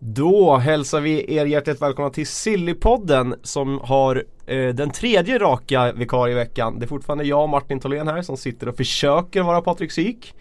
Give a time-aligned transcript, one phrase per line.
[0.00, 6.32] Då hälsar vi er hjärtligt välkomna till Sillypodden som har eh, den tredje raka vikarie
[6.32, 6.78] i veckan.
[6.78, 10.34] Det är fortfarande jag och Martin Tholén här som sitter och försöker vara Patrik Syk.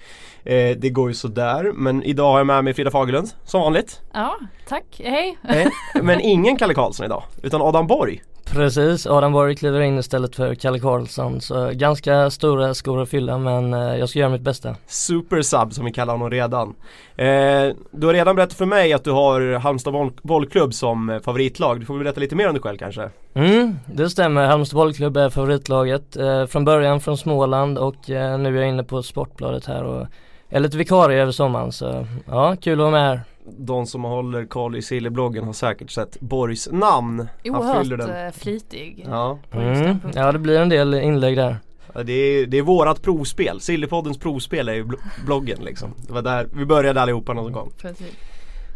[0.44, 4.02] Eh, det går ju sådär men idag har jag med mig Frida Fagerlund som vanligt.
[4.14, 4.36] Ja,
[4.68, 5.38] tack, hej!
[5.50, 5.72] Eh,
[6.04, 8.22] men ingen Kalle Karlsson idag utan Adam Borg.
[8.54, 13.38] Precis, Adam Borg kliver in istället för Kalle Karlsson så ganska stora skor att fylla
[13.38, 14.76] men eh, jag ska göra mitt bästa.
[14.86, 16.76] Super sub som vi kallar honom redan.
[17.16, 21.80] Eh, du har redan berättat för mig att du har Halmstad boll bollklubb som favoritlag.
[21.80, 23.10] Du får berätta lite mer om dig själv kanske?
[23.34, 24.46] Mm, det stämmer.
[24.46, 26.18] Halmstad bollklubb är favoritlaget.
[26.18, 30.08] Eh, från början från Småland och eh, nu är jag inne på Sportbladet här och
[30.50, 33.22] är lite vikarie över sommaren så ja, kul att vara med här
[33.58, 37.28] de som håller koll i Silly-bloggen har säkert sett Borgs namn.
[37.46, 39.06] Oerhört eh, flitig.
[39.10, 39.40] Ja.
[39.52, 40.00] Mm.
[40.16, 41.58] ja det blir en del inlägg där.
[41.94, 43.62] Ja, det, är, det är vårat provspel.
[43.62, 44.86] Sillypoddens provspel är ju
[45.26, 45.94] bloggen liksom.
[46.08, 47.72] Det var där vi började allihopa någon gång.
[47.82, 48.14] Precis.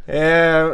[0.05, 0.67] Eh,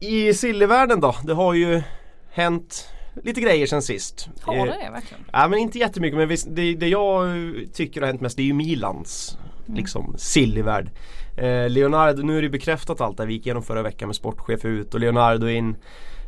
[0.00, 1.14] I Sillyvärlden då?
[1.24, 1.82] Det har ju
[2.30, 2.88] hänt
[3.22, 4.28] lite grejer sen sist.
[4.40, 5.24] Har det det verkligen?
[5.32, 7.28] Ja men inte jättemycket men visst, det, det jag
[7.72, 9.76] tycker har hänt mest det är ju Milans mm.
[9.76, 10.90] liksom Sillyvärld.
[11.38, 14.64] Eh, Leonardo, nu är det bekräftat allt det vi gick igenom förra veckan med sportchef
[14.64, 15.76] ut och Leonardo in.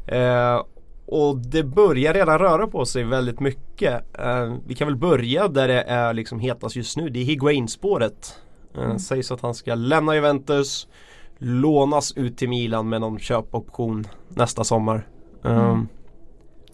[0.06, 0.62] Eh,
[1.06, 4.18] och det börjar redan röra på sig väldigt mycket.
[4.18, 7.08] Eh, vi kan väl börja där det är liksom hetast just nu.
[7.08, 8.38] Det är Higuain-spåret.
[8.74, 8.98] Eh, mm.
[8.98, 10.88] Sägs att han ska lämna Juventus.
[11.38, 15.08] Lånas ut till Milan med någon köpoption nästa sommar.
[15.44, 15.88] Mm.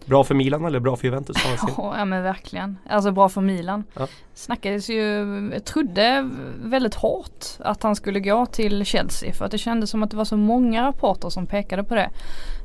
[0.07, 1.37] Bra för Milan eller bra för Juventus?
[1.77, 2.79] Ja men verkligen.
[2.89, 3.85] Alltså bra för Milan.
[3.95, 4.07] Ja.
[4.35, 6.31] Snackades ju, trodde
[6.65, 10.17] väldigt hårt att han skulle gå till Chelsea för att det kändes som att det
[10.17, 12.11] var så många rapporter som pekade på det.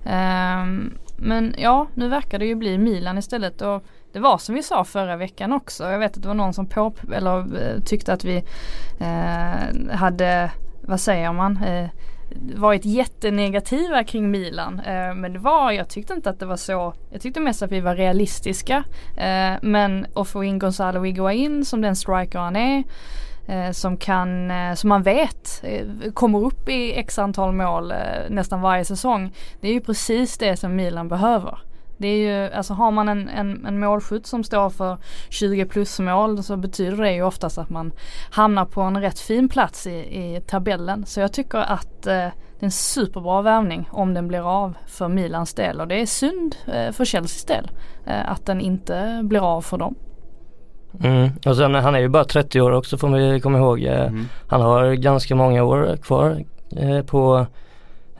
[0.06, 3.83] Um, men ja, nu verkar det ju bli Milan istället och
[4.14, 5.92] det var som vi sa förra veckan också.
[5.92, 8.38] Jag vet att det var någon som på, eller, uh, tyckte att vi
[9.02, 11.64] uh, hade, vad säger man?
[11.64, 11.89] Uh,
[12.56, 14.80] varit jättenegativa kring Milan.
[14.80, 17.72] Eh, men det var, jag tyckte inte att det var så, jag tyckte mest att
[17.72, 18.84] vi var realistiska.
[19.18, 22.83] Eh, men att få in Gonzalo Higuain som den striker han är.
[23.48, 27.98] Eh, som kan, eh, som man vet eh, kommer upp i x antal mål eh,
[28.30, 29.32] nästan varje säsong.
[29.61, 31.60] Det är ju precis det som Milan behöver.
[32.02, 34.98] Det är ju, alltså har man en, en, en målskytt som står för
[35.30, 37.92] 20 plus mål så betyder det ju oftast att man
[38.32, 41.06] hamnar på en rätt fin plats i, i tabellen.
[41.06, 45.08] Så jag tycker att eh, det är en superbra värvning om den blir av för
[45.08, 47.72] Milans del och det är synd eh, för Chelseas del
[48.06, 49.95] eh, att den inte blir av för dem.
[51.00, 51.30] Mm.
[51.45, 53.84] Och sen han är ju bara 30 år också får vi komma ihåg.
[53.84, 54.28] Eh, mm.
[54.48, 56.44] Han har ganska många år kvar
[56.78, 57.45] eh, på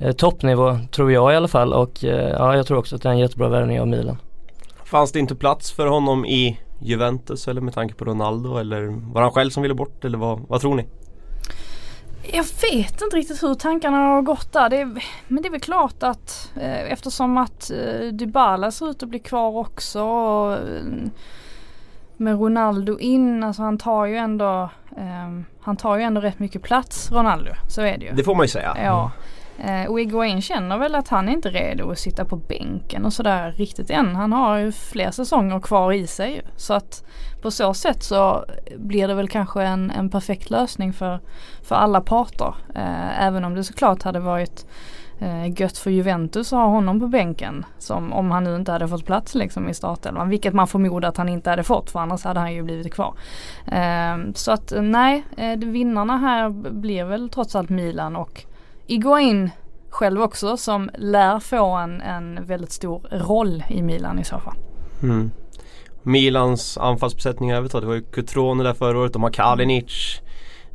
[0.02, 3.10] eh, toppnivå tror jag i alla fall och eh, ja, jag tror också att det
[3.10, 4.18] är en jättebra värvning av Milan.
[4.84, 9.22] Fanns det inte plats för honom i Juventus eller med tanke på Ronaldo eller var
[9.22, 10.86] han själv som ville bort eller vad, vad tror ni?
[12.34, 14.70] Jag vet inte riktigt hur tankarna har gått där.
[14.70, 19.04] Det är, men det är väl klart att eh, eftersom att eh, Dybala ser ut
[19.04, 20.02] att bli kvar också.
[20.02, 20.60] Och, eh,
[22.18, 26.62] med Ronaldo in, alltså han tar ju ändå eh, Han tar ju ändå rätt mycket
[26.62, 27.52] plats Ronaldo.
[27.68, 28.12] Så är det ju.
[28.12, 28.78] Det får man ju säga.
[28.84, 29.12] Ja.
[29.64, 33.14] Eh, och Iguain känner väl att han är inte redo att sitta på bänken och
[33.14, 34.16] sådär riktigt än.
[34.16, 36.42] Han har ju fler säsonger kvar i sig.
[36.56, 37.04] Så att
[37.42, 38.46] på så sätt så
[38.78, 41.20] blir det väl kanske en, en perfekt lösning för,
[41.64, 42.56] för alla parter.
[42.76, 44.66] Eh, även om det såklart hade varit
[45.20, 47.66] eh, gött för Juventus att ha honom på bänken.
[47.78, 50.30] Som om han nu inte hade fått plats liksom i startelvan.
[50.30, 53.14] Vilket man förmodar att han inte hade fått för annars hade han ju blivit kvar.
[53.66, 58.46] Eh, så att nej, eh, vinnarna här blir väl trots allt Milan och
[58.92, 59.52] Iguain
[59.90, 64.56] själv också som lär få en, en väldigt stor roll i Milan i så fall.
[65.04, 65.32] Mm.
[66.04, 70.22] Milans anfallsbesättning övrigt det var ju Cutrone där förra året, de har Kalinic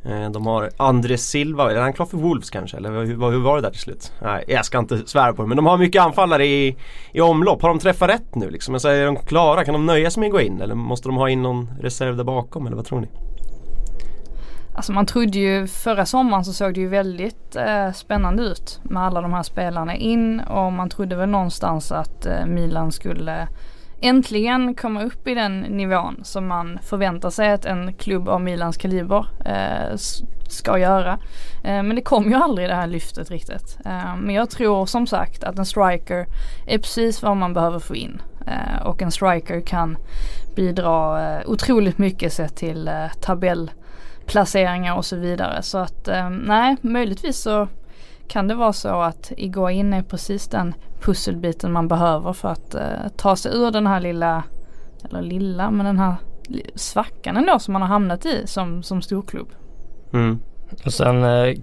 [0.05, 2.77] eh, de har Andres Silva, är han klar för Wolves kanske?
[2.77, 4.11] Eller hur, hur var det där till slut?
[4.21, 6.77] Nej, jag ska inte svära på det men de har mycket anfallare i,
[7.11, 7.61] i omlopp.
[7.61, 8.73] Har de träffat rätt nu liksom?
[8.73, 9.65] Alltså, är de klara?
[9.65, 10.61] Kan de nöja sig med att gå in?
[10.61, 12.67] Eller måste de ha in någon reserv där bakom?
[12.67, 13.07] Eller vad tror ni?
[14.77, 19.03] Alltså man trodde ju förra sommaren så såg det ju väldigt eh, spännande ut med
[19.03, 23.47] alla de här spelarna in och man trodde väl någonstans att eh, Milan skulle
[24.01, 28.77] äntligen komma upp i den nivån som man förväntar sig att en klubb av Milans
[28.77, 29.95] kaliber eh,
[30.49, 31.19] ska göra.
[31.63, 33.77] Eh, men det kom ju aldrig det här lyftet riktigt.
[33.85, 36.25] Eh, men jag tror som sagt att en striker
[36.67, 38.21] är precis vad man behöver få in.
[38.47, 39.97] Eh, och en striker kan
[40.55, 43.71] bidra eh, otroligt mycket sett till eh, tabell
[44.27, 45.61] placeringar och så vidare.
[45.61, 47.67] Så att eh, nej, möjligtvis så
[48.27, 49.31] kan det vara så att
[49.71, 53.99] in är precis den pusselbiten man behöver för att eh, ta sig ur den här
[53.99, 54.43] lilla,
[55.03, 56.15] eller lilla, men den här
[56.75, 59.49] svackan ändå som man har hamnat i som, som storklubb.
[60.13, 60.39] Mm.
[60.85, 61.55] Och sen eh,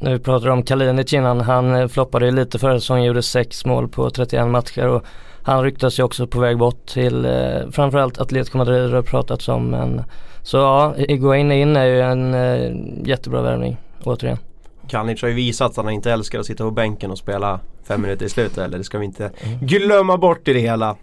[0.00, 3.88] när vi pratade om Kalinic innan, han eh, floppade lite förra säsongen, gjorde sex mål
[3.88, 5.04] på 31 matcher och
[5.42, 9.70] han ryktas ju också på väg bort till eh, framförallt Atletico Madrid har pratats om
[9.70, 10.04] men
[10.50, 14.38] så ja, Iguain in är ju en eh, jättebra värvning återigen.
[14.88, 18.02] Kalinic har ju visat att han inte älskar att sitta på bänken och spela fem
[18.02, 19.58] minuter i slutet eller det ska vi inte mm.
[19.60, 20.96] glömma bort i det hela.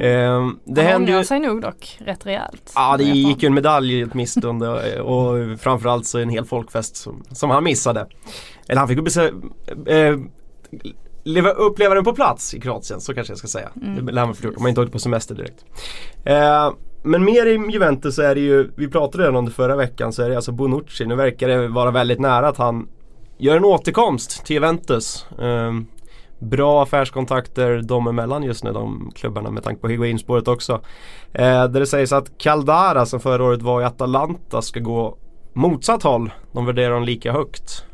[0.00, 0.58] Mm.
[0.64, 1.24] det han hände ju...
[1.24, 2.72] sig nog dock rätt rejält.
[2.74, 4.62] Ja det gick ju en medalj ett missstund
[5.00, 8.06] och framförallt så en hel folkfest som, som han missade.
[8.68, 8.98] Eller han fick
[9.88, 10.16] eh,
[11.24, 13.68] leva, uppleva den på plats i Kroatien, så kanske jag ska säga.
[13.82, 14.06] Mm.
[14.06, 15.64] Det lär man förstå om man inte åkte på semester direkt.
[16.24, 16.70] Eh,
[17.02, 20.12] men mer i Juventus så är det ju, vi pratade redan om det förra veckan,
[20.12, 21.06] så är det alltså Bonucci.
[21.06, 22.88] Nu verkar det vara väldigt nära att han
[23.38, 25.26] gör en återkomst till Juventus.
[25.38, 25.86] Um,
[26.38, 30.72] bra affärskontakter de emellan just nu, de klubbarna med tanke på Higuain-spåret också.
[31.32, 35.16] Eh, där det sägs att Caldara som förra året var i Atalanta ska gå
[35.52, 36.32] motsatt håll.
[36.52, 37.84] De värderar honom lika högt.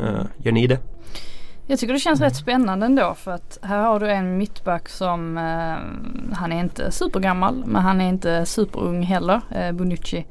[0.00, 0.78] Eh, gör ni det?
[1.70, 5.38] Jag tycker det känns rätt spännande ändå för att här har du en mittback som
[5.38, 10.26] eh, han är inte supergammal men han är inte superung heller, eh, Bonucci.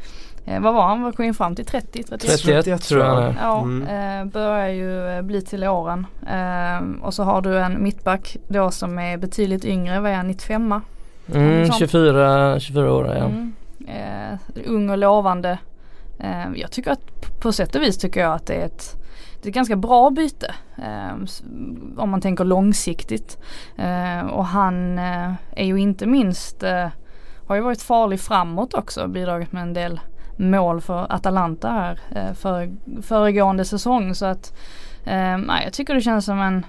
[0.46, 1.02] Eh, vad var han?
[1.02, 2.04] Var kom fram till 30?
[2.04, 3.36] 31, 31 tror jag han är.
[3.42, 4.22] Ja, mm.
[4.22, 6.06] eh, börjar ju eh, bli till åren.
[6.28, 10.28] Eh, och så har du en mittback då som är betydligt yngre, vad är han,
[10.28, 10.82] 95
[11.34, 13.26] mm, 24, 24 år ja.
[13.26, 13.54] Mm.
[13.88, 15.58] Eh, ung och lovande.
[16.20, 19.07] Eh, jag tycker att på sätt och vis tycker jag att det är ett
[19.42, 21.16] det är ett ganska bra byte eh,
[21.98, 23.38] om man tänker långsiktigt.
[23.78, 26.88] Eh, och han eh, är ju inte minst, eh,
[27.48, 30.00] har ju varit farlig framåt också, bidragit med en del
[30.38, 34.16] mål för Atalanta här eh, för, föregående säsong.
[34.16, 34.54] Så att
[35.06, 36.66] eh, nej, jag tycker det känns som en,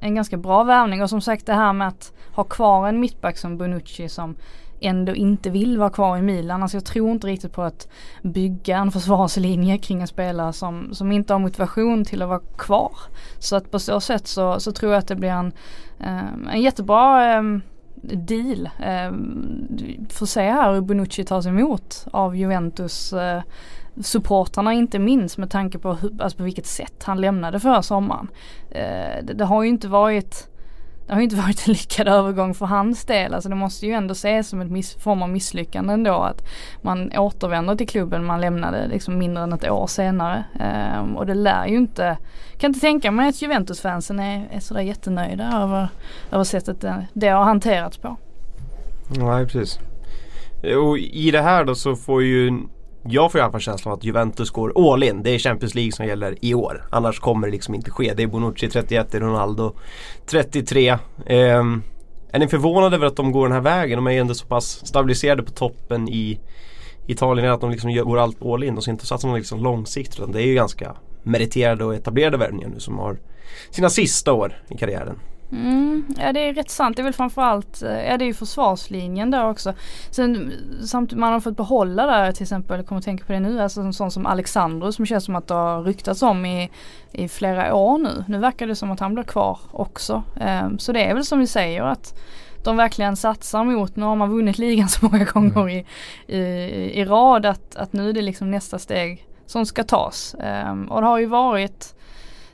[0.00, 3.38] en ganska bra värvning och som sagt det här med att ha kvar en mittback
[3.38, 4.36] som Bonucci som
[4.82, 6.62] ändå inte vill vara kvar i Milan.
[6.62, 7.88] Alltså jag tror inte riktigt på att
[8.22, 12.92] bygga en försvarslinje kring en spelare som, som inte har motivation till att vara kvar.
[13.38, 15.52] Så att på så sätt så, så tror jag att det blir en,
[16.00, 17.42] eh, en jättebra eh,
[18.02, 18.70] deal.
[18.78, 19.12] Eh,
[20.10, 23.42] får se här hur Bonucci tas emot av Juventus eh,
[24.00, 28.28] supportrarna inte minst med tanke på, hur, alltså på vilket sätt han lämnade förra sommaren.
[28.70, 30.48] Eh, det, det, har ju inte varit
[31.06, 33.34] det har ju inte varit en lyckad övergång för hans del.
[33.34, 36.42] Alltså det måste ju ändå ses som en form av misslyckande ändå att
[36.82, 40.44] man återvänder till klubben man lämnade liksom mindre än ett år senare.
[41.00, 42.18] Um, och det lär ju inte,
[42.58, 45.88] kan inte tänka mig att Juventus-fansen är, är sådär jättenöjda över,
[46.30, 48.16] över sättet det, det har hanterats på.
[49.08, 49.78] Nej precis.
[50.76, 52.60] Och i det här då så får ju
[53.04, 55.22] jag får i alla fall känslan av att Juventus går all in.
[55.22, 56.84] Det är Champions League som gäller i år.
[56.90, 58.14] Annars kommer det liksom inte ske.
[58.14, 59.74] Det är Bonucci 31, det är Ronaldo
[60.26, 60.88] 33.
[60.88, 60.98] Eh,
[62.32, 63.96] är ni förvånade över att de går den här vägen?
[63.96, 66.40] De är ju ändå så pass stabiliserade på toppen i
[67.06, 68.74] Italien att de liksom går allt all in.
[68.74, 72.36] De ska inte satsa någon liksom långsiktigt utan det är ju ganska meriterade och etablerade
[72.36, 73.18] värvningar nu som har
[73.70, 75.18] sina sista år i karriären.
[75.52, 76.96] Mm, ja det är rätt sant.
[76.96, 79.74] Det är väl framförallt, eh, ja det är ju försvarslinjen där också.
[80.10, 80.52] Sen
[80.86, 83.60] samtidigt man har fått behålla där till exempel, jag kommer att tänka på det nu,
[83.60, 86.70] alltså en sån som Alexandro som känns som att det har ryktats om i,
[87.12, 88.24] i flera år nu.
[88.28, 90.22] Nu verkar det som att han blir kvar också.
[90.64, 92.14] Um, så det är väl som vi säger att
[92.64, 95.86] de verkligen satsar mot, nu har man vunnit ligan så många gånger i,
[96.26, 96.38] i,
[97.00, 100.36] i rad att, att nu är det liksom nästa steg som ska tas.
[100.70, 101.94] Um, och det har ju varit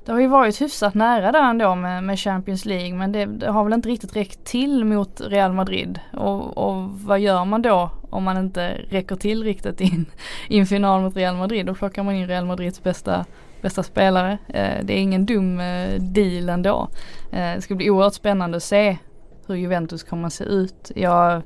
[0.09, 3.51] det har ju varit hyfsat nära där ändå med, med Champions League men det, det,
[3.51, 6.01] har väl inte riktigt räckt till mot Real Madrid.
[6.13, 10.07] Och, och vad gör man då om man inte räcker till riktigt in
[10.49, 11.67] i en final mot Real Madrid?
[11.67, 13.25] Då plockar man in Real Madrids bästa
[13.63, 14.39] bästa spelare.
[14.49, 16.89] Eh, det är ingen dum eh, deal ändå.
[17.33, 18.99] Eh, det ska bli oerhört spännande att se
[19.47, 20.93] hur Juventus kommer att se ut.
[20.95, 21.43] Jag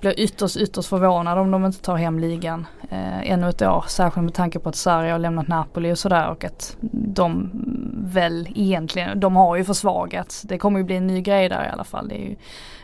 [0.00, 3.84] blir ytterst, ytterst förvånad om de inte tar hem ligan eh, ännu ett år.
[3.88, 7.50] Särskilt med tanke på att Sarri har lämnat Napoli och sådär och att de
[7.94, 10.42] väl egentligen, de har ju försvagats.
[10.42, 12.08] Det kommer ju bli en ny grej där i alla fall.
[12.08, 12.36] Det är ju,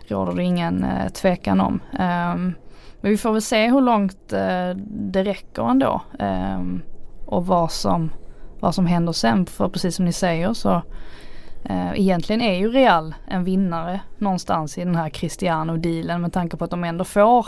[0.07, 1.81] råder det ingen eh, tvekan om.
[1.93, 2.55] Um,
[3.01, 6.01] men vi får väl se hur långt eh, det räcker ändå.
[6.19, 6.83] Um,
[7.27, 8.11] och vad som,
[8.61, 9.47] vad som händer sen.
[9.47, 10.83] För precis som ni säger så
[11.65, 16.65] Eh, egentligen är ju Real en vinnare någonstans i den här Cristiano-dealen med tanke på
[16.65, 17.47] att de ändå får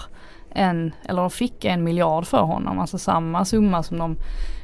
[0.51, 4.17] en, eller de fick en miljard för honom, alltså samma summa som de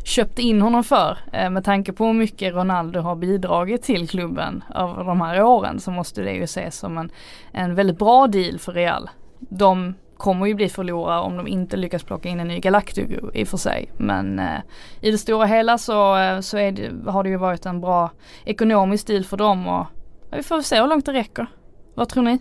[0.04, 1.18] köpte in honom för.
[1.32, 5.80] Eh, med tanke på hur mycket Ronaldo har bidragit till klubben över de här åren
[5.80, 7.10] så måste det ju ses som en,
[7.52, 9.10] en väldigt bra deal för Real.
[9.38, 13.44] De kommer ju bli förlorare om de inte lyckas plocka in en ny Galactico i
[13.44, 13.90] och för sig.
[13.96, 14.60] Men eh,
[15.00, 18.10] i det stora hela så, eh, så det, har det ju varit en bra
[18.44, 19.86] ekonomisk deal för dem och
[20.30, 21.46] ja, vi får se hur långt det räcker.
[21.94, 22.38] Vad tror ni?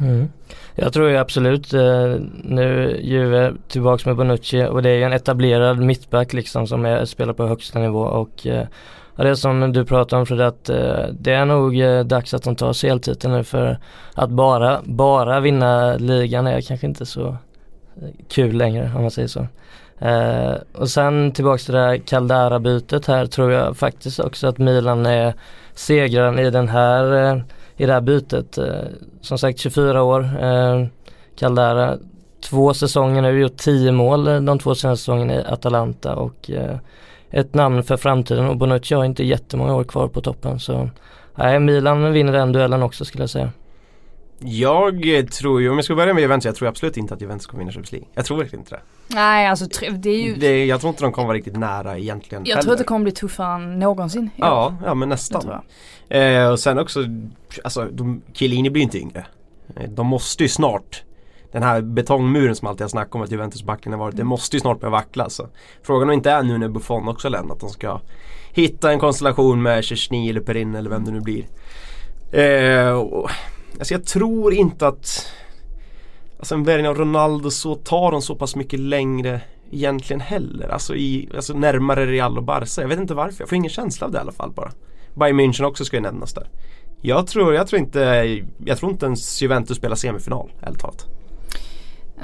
[0.00, 0.28] Mm.
[0.74, 5.12] Jag tror ju absolut eh, nu Juve tillbaks med Bonucci och det är ju en
[5.12, 8.66] etablerad mittback liksom som är, spelar på högsta nivå och eh,
[9.24, 12.42] det är som du pratar om Fred att eh, det är nog eh, dags att
[12.42, 13.78] de tar CL-titeln nu för
[14.14, 19.28] att bara, bara vinna ligan är kanske inte så eh, kul längre om man säger
[19.28, 19.46] så.
[19.98, 25.06] Eh, och sen tillbaks till det här Caldara-bytet här tror jag faktiskt också att Milan
[25.06, 25.34] är
[25.74, 27.40] segraren i den här, eh,
[27.76, 28.58] i det här bytet.
[28.58, 28.84] Eh,
[29.20, 30.86] som sagt 24 år, eh,
[31.38, 31.96] Caldara,
[32.50, 36.76] två säsonger nu, gjort 10 mål de två senaste säsongerna i Atalanta och eh,
[37.30, 40.90] ett namn för framtiden och Bonucci har inte jättemånga år kvar på toppen så
[41.34, 43.50] nej, Milan vinner den duellen också skulle jag säga.
[44.40, 47.46] Jag tror ju, om jag ska börja med Juventus, jag tror absolut inte att Juventus
[47.46, 48.08] kommer vinna Champions League.
[48.14, 48.80] Jag tror verkligen inte det.
[49.14, 52.44] Nej alltså det är ju det, Jag tror inte de kommer vara riktigt nära egentligen
[52.44, 52.62] Jag heller.
[52.62, 55.60] tror att det kommer bli tuffare än någonsin Ja, ja men nästan.
[56.08, 57.00] Eh, och sen också,
[57.64, 59.26] alltså de, Chiellini blir inte yngre.
[59.76, 61.02] Eh, de måste ju snart
[61.52, 64.28] den här betongmuren som alltid har snackat om att Juventus backlinjen har varit, det mm.
[64.28, 65.30] måste ju snart börja vackla.
[65.30, 65.48] Så.
[65.82, 68.00] Frågan om inte är nu när Buffon också lämnat, att de ska
[68.52, 71.46] hitta en konstellation med Chesney eller Perin eller vem det nu blir.
[72.32, 73.30] Eh, och,
[73.78, 75.32] alltså jag tror inte att
[76.38, 79.40] Alltså en värvning av Ronaldo så tar de så pass mycket längre
[79.70, 80.68] egentligen heller.
[80.68, 82.80] Alltså, i, alltså närmare Real och Barca.
[82.80, 83.42] Jag vet inte varför.
[83.42, 84.70] Jag får ingen känsla av det i alla fall bara.
[85.14, 86.48] Bayern München också ska ju nämnas där.
[87.00, 88.00] Jag tror, jag tror inte,
[88.64, 91.06] jag tror inte ens Juventus spelar semifinal, ärligt talat.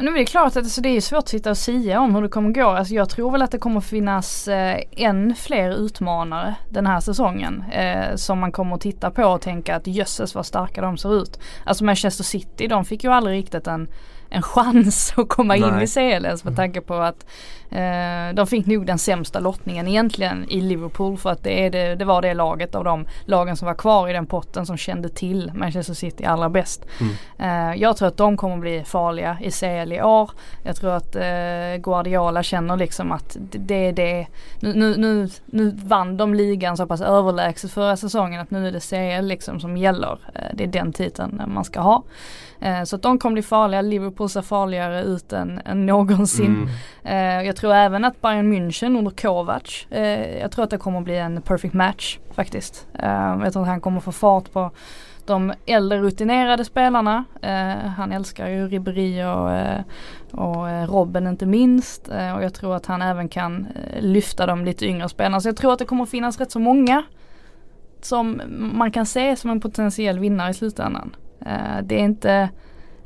[0.00, 2.22] Nu är det klart att alltså, det är svårt att sitta och säga om hur
[2.22, 2.68] det kommer gå.
[2.68, 7.64] Alltså, jag tror väl att det kommer finnas eh, än fler utmanare den här säsongen.
[7.72, 11.22] Eh, som man kommer att titta på och tänka att jösses vad starka de ser
[11.22, 11.40] ut.
[11.64, 13.88] Alltså Manchester City de fick ju aldrig riktigt en
[14.35, 15.69] en chans att komma Nej.
[15.69, 17.26] in i CL ens med tanke på att
[17.71, 21.95] eh, de fick nog den sämsta lottningen egentligen i Liverpool för att det, är det,
[21.95, 25.09] det var det laget av de lagen som var kvar i den potten som kände
[25.09, 26.87] till Manchester City allra bäst.
[27.00, 27.14] Mm.
[27.38, 30.31] Eh, jag tror att de kommer bli farliga i CL i år.
[30.62, 34.26] Jag tror att eh, Guardiola känner liksom att det är det.
[34.61, 38.73] Nu, nu, nu, nu vann de ligan så pass överlägset förra säsongen att nu är
[38.73, 40.19] det CL liksom som gäller.
[40.35, 42.03] Eh, det är den titeln man ska ha.
[42.64, 43.83] Eh, så att de kommer bli farliga.
[43.83, 46.68] Liverpool ser farligare ut än, än någonsin.
[47.04, 47.40] Mm.
[47.40, 51.00] Eh, jag tror även att Bayern München under Kovac, eh, jag tror att det kommer
[51.00, 52.87] bli en perfect match faktiskt.
[53.42, 54.71] jag tror att han kommer få fart på
[55.26, 57.25] de äldre rutinerade spelarna.
[57.42, 59.80] Eh, han älskar ju Ribéry och, eh,
[60.30, 62.09] och Robben inte minst.
[62.09, 63.66] Eh, och jag tror att han även kan
[64.00, 65.40] lyfta de lite yngre spelarna.
[65.40, 67.02] Så jag tror att det kommer finnas rätt så många
[68.02, 71.16] som man kan se som en potentiell vinnare i slutändan.
[71.46, 72.48] Eh, det är inte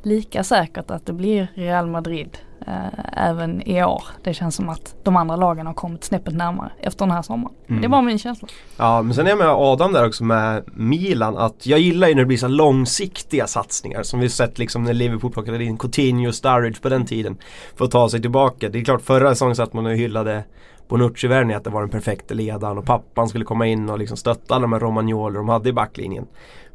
[0.01, 4.03] lika säkert att det blir Real Madrid eh, även i år.
[4.23, 7.55] Det känns som att de andra lagen har kommit snäppet närmare efter den här sommaren.
[7.67, 7.81] Mm.
[7.81, 8.47] Det bara min känsla.
[8.77, 12.15] Ja men sen är jag med Adam där också med Milan att jag gillar ju
[12.15, 16.31] när det blir så långsiktiga satsningar som vi sett liksom när Liverpool plockade in Coutinho
[16.31, 17.37] Sturridge på den tiden.
[17.75, 18.69] För att ta sig tillbaka.
[18.69, 20.43] Det är klart förra säsongen satt man och hyllade
[20.87, 24.55] Bonucci-värvningen att det var den perfekta ledaren och pappan skulle komma in och liksom stötta
[24.55, 26.27] alla de här romagnoler de hade i backlinjen.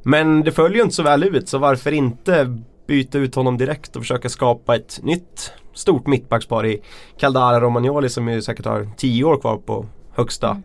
[0.04, 4.02] Men det följer inte så väl ut så varför inte byta ut honom direkt och
[4.02, 6.82] försöka skapa ett nytt stort mittbackspar i
[7.18, 10.62] Caldara Romagnoli som ju säkert har tio år kvar på högsta mm.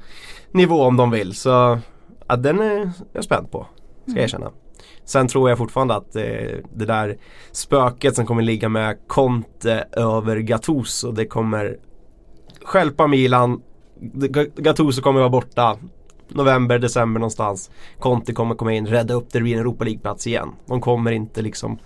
[0.51, 1.35] nivå om de vill.
[1.35, 1.79] Så
[2.27, 3.59] ja, den är jag spänd på,
[4.01, 4.23] ska jag mm.
[4.23, 4.51] erkänna.
[5.05, 6.23] Sen tror jag fortfarande att eh,
[6.73, 7.17] det där
[7.51, 11.77] spöket som kommer ligga med Conte över Gattuso det kommer
[12.63, 13.61] skälpa Milan.
[14.55, 15.77] Gattuso kommer vara borta
[16.29, 17.71] november, december någonstans.
[17.99, 20.49] Conte kommer komma in, rädda upp det, blir en Europa League-plats igen.
[20.65, 21.79] De kommer inte liksom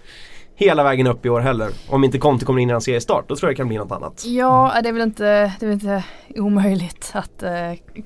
[0.56, 1.70] hela vägen upp i år heller.
[1.90, 4.26] Om inte Conte kommer in innan seriestart, då tror jag det kan bli något annat.
[4.26, 5.24] Ja, det är väl inte,
[5.60, 6.04] det är väl inte
[6.36, 7.52] omöjligt att eh,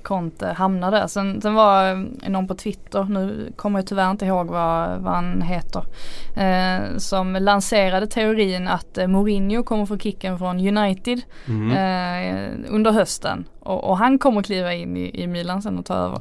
[0.03, 1.07] Conte hamnar där.
[1.07, 5.13] Sen, sen var eh, någon på Twitter, nu kommer jag tyvärr inte ihåg vad, vad
[5.13, 5.83] han heter,
[6.35, 11.71] eh, som lanserade teorin att eh, Mourinho kommer få kicken från United mm.
[11.71, 13.45] eh, under hösten.
[13.67, 16.17] Och, och, han kommer kliva in i, i Milan sen och ta över.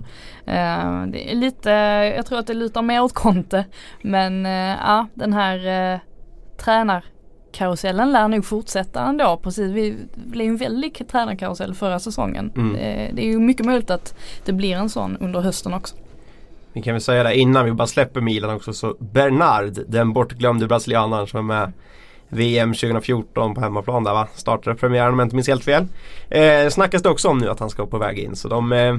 [0.47, 1.71] Eh, det är lite,
[2.17, 3.65] jag tror att det lutar mer åt Conte.
[4.03, 6.01] Men ja, den här
[6.57, 9.41] tränarkarusellen lär nog fortsätta ändå.
[9.43, 12.53] Precis, vi blev en väldig tränarkarusell förra säsongen.
[12.57, 12.73] Mm.
[12.73, 15.97] Det, det är ju mycket möjligt att det blir en sån under hösten också.
[16.73, 20.67] Vi kan väl säga det innan vi bara släpper Milan också så Bernard, den bortglömde
[20.67, 21.73] brasilianaren som är med
[22.29, 24.29] VM 2014 på hemmaplan där va?
[24.35, 25.87] Startade premiären om jag inte minns helt fel.
[26.29, 28.97] Eh, snackas det också om nu att han ska på väg in så de eh,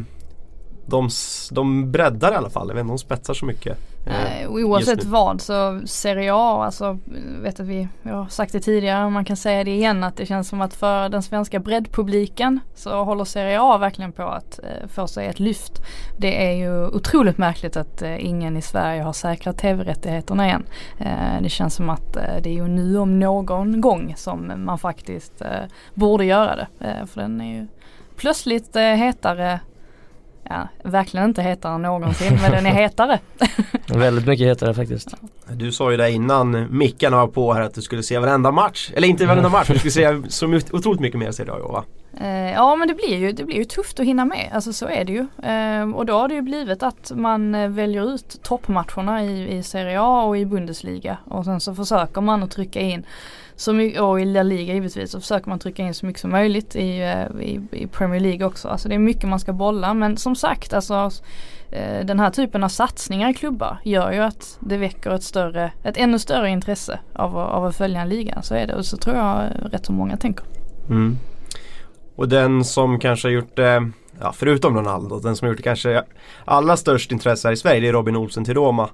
[0.88, 1.10] de,
[1.52, 2.68] de breddar i alla fall.
[2.68, 3.78] Jag vet inte de spetsar så mycket.
[4.08, 6.98] Eh, oavsett vad så Serie A, alltså
[7.42, 10.26] vet att vi, jag har sagt det tidigare, man kan säga det igen att det
[10.26, 14.88] känns som att för den svenska breddpubliken så håller Serie A verkligen på att eh,
[14.88, 15.82] få sig ett lyft.
[16.18, 20.66] Det är ju otroligt märkligt att eh, ingen i Sverige har säkrat tv-rättigheterna än.
[21.00, 24.80] Eh, det känns som att eh, det är ju nu om någon gång som man
[24.80, 25.64] faktiskt eh,
[25.94, 26.68] borde göra det.
[27.08, 27.68] för den är ju
[28.16, 29.60] plötsligt hetare
[30.50, 33.20] ja, verkligen inte hetare än någonsin men den är hetare.
[33.88, 35.14] Väldigt mycket hetare faktiskt.
[35.50, 38.92] Du sa ju det innan mickarna var på här att du skulle se varenda match.
[38.96, 41.84] Eller inte varenda match, du skulle se så otroligt mycket mer Serie A va?
[42.20, 44.88] Eh, ja men det blir, ju, det blir ju tufft att hinna med, alltså så
[44.88, 45.28] är det ju.
[45.44, 49.64] Ehm, och då har det ju blivit att man eh, väljer ut toppmatcherna i, i
[49.64, 53.06] Serie A och i Bundesliga och sen så försöker man att trycka in
[53.56, 56.32] så mycket, och i La Liga givetvis så försöker man trycka in så mycket som
[56.32, 58.68] möjligt i, eh, i, i Premier League också.
[58.68, 61.12] Alltså det är mycket man ska bolla men som sagt alltså
[62.04, 65.98] den här typen av satsningar i klubbar gör ju att det väcker ett större, ett
[65.98, 68.42] ännu större intresse av, av att följa en liga.
[68.42, 70.46] Så är det och så tror jag rätt så många tänker.
[70.90, 71.18] Mm.
[72.18, 75.64] Och den som kanske har gjort det ja, förutom Ronaldo, den som har gjort det
[75.64, 76.04] kanske
[76.46, 78.90] allra störst intresse här i Sverige det är Robin Olsen till Roma.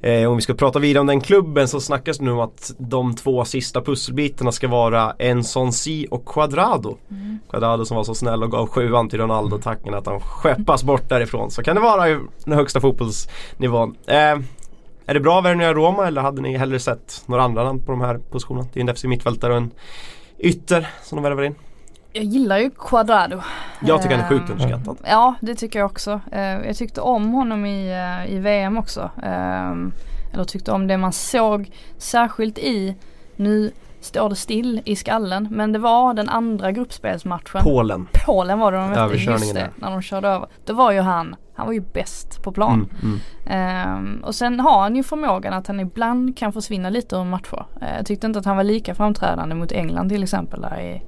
[0.00, 2.74] Eh, om vi ska prata vidare om den klubben så snackas det nu om att
[2.78, 6.96] de två sista pusselbitarna ska vara Enson Si och Quadrado.
[7.10, 7.38] Mm.
[7.50, 11.08] Quadrado som var så snäll och gav sjuan till Ronaldo tacken att han skeppas bort
[11.08, 11.50] därifrån.
[11.50, 13.96] Så kan det vara den högsta fotbollsnivån.
[14.06, 14.38] Eh,
[15.06, 17.92] är det bra värvningar i Roma eller hade ni hellre sett några andra namn på
[17.92, 18.68] de här positionerna?
[18.72, 19.70] Det är en defensiv mittfältare och en
[20.38, 21.54] ytter som de värvar in.
[22.16, 23.40] Jag gillar ju Quadrado.
[23.80, 24.96] Jag tycker han är sjukt ehm, underskattad.
[25.04, 26.20] Ja det tycker jag också.
[26.32, 29.10] Ehm, jag tyckte om honom i, eh, i VM också.
[29.22, 29.92] Ehm,
[30.32, 32.96] eller tyckte om det man såg särskilt i,
[33.36, 37.62] nu står det still i skallen, men det var den andra gruppspelsmatchen.
[37.62, 38.08] Polen.
[38.26, 40.48] Polen var det de mötte, just det, när de körde över.
[40.64, 42.88] Det var ju han, han var ju bäst på plan.
[43.02, 43.96] Mm, mm.
[43.96, 47.66] Um, och sen har han ju förmågan att han ibland kan försvinna lite ur matcher.
[47.82, 50.92] Uh, jag tyckte inte att han var lika framträdande mot England till exempel där i
[50.94, 51.02] Eh,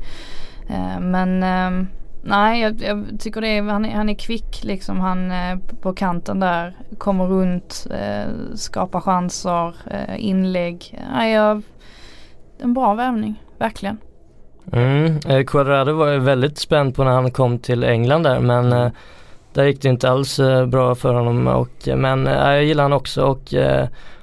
[1.01, 1.87] men ehm,
[2.23, 5.01] nej jag, jag, tycker det är, han, är, han är kvick liksom.
[5.01, 9.75] Han eh, på kanten där kommer runt, eh, skapar chanser,
[10.17, 11.01] inlägg.
[11.13, 11.63] Nej, jag,
[12.59, 13.99] en bra värvning, verkligen.
[14.73, 18.91] Mm, Quadrado var jag väldigt spänd på när han kom till England där men eh,
[19.53, 22.93] där gick det inte alls eh, bra för honom och, men eh, jag gillar han
[22.93, 23.55] också och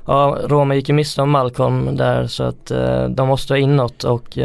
[0.06, 2.72] ja, Roma gick ju miste om Malcolm där så att
[3.10, 4.38] de måste ha in något och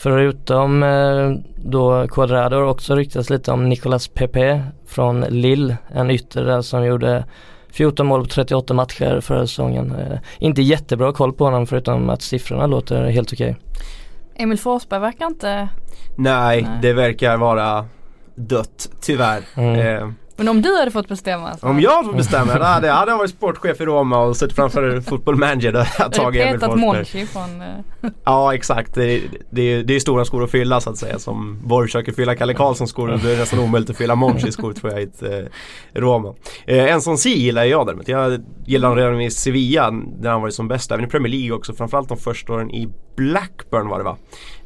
[0.00, 6.62] Förutom eh, då Quadrado också ryktats lite om Nicolas Pepe från Lille, en ytter där
[6.62, 7.24] som gjorde
[7.70, 9.94] 14 mål på 38 matcher förra säsongen.
[9.94, 13.50] Eh, inte jättebra koll på honom förutom att siffrorna låter helt okej.
[13.50, 14.44] Okay.
[14.44, 15.68] Emil Forsberg verkar inte
[16.16, 17.86] Nej, Nej, det verkar vara
[18.34, 19.42] dött tyvärr.
[19.54, 19.80] Mm.
[19.80, 20.08] Eh,
[20.38, 21.56] men om du hade fått bestämma?
[21.56, 21.66] Så.
[21.66, 22.54] Om jag hade fått bestämma?
[22.58, 25.88] då hade, hade jag varit sportchef i Roma och suttit framför fotboll manager då hade
[25.98, 26.80] jag tagit Emil Forsberg.
[26.80, 27.62] Monchi från...
[27.62, 28.10] Uh...
[28.24, 28.94] Ja exakt.
[28.94, 31.18] Det, det, det är stora skor att fylla så att säga.
[31.18, 33.20] Som Borg försöker fylla Kalle Karlssons skor.
[33.22, 36.34] Det är nästan omöjligt att fylla Monchis skor tror jag i ett eh, Roma.
[36.66, 38.08] Eh, en sån si gillar jag däremot.
[38.08, 40.90] Jag gillar honom redan i Sevilla där han varit som bäst.
[40.90, 41.74] Även i Premier League också.
[41.74, 44.16] Framförallt de första åren i Blackburn var det va?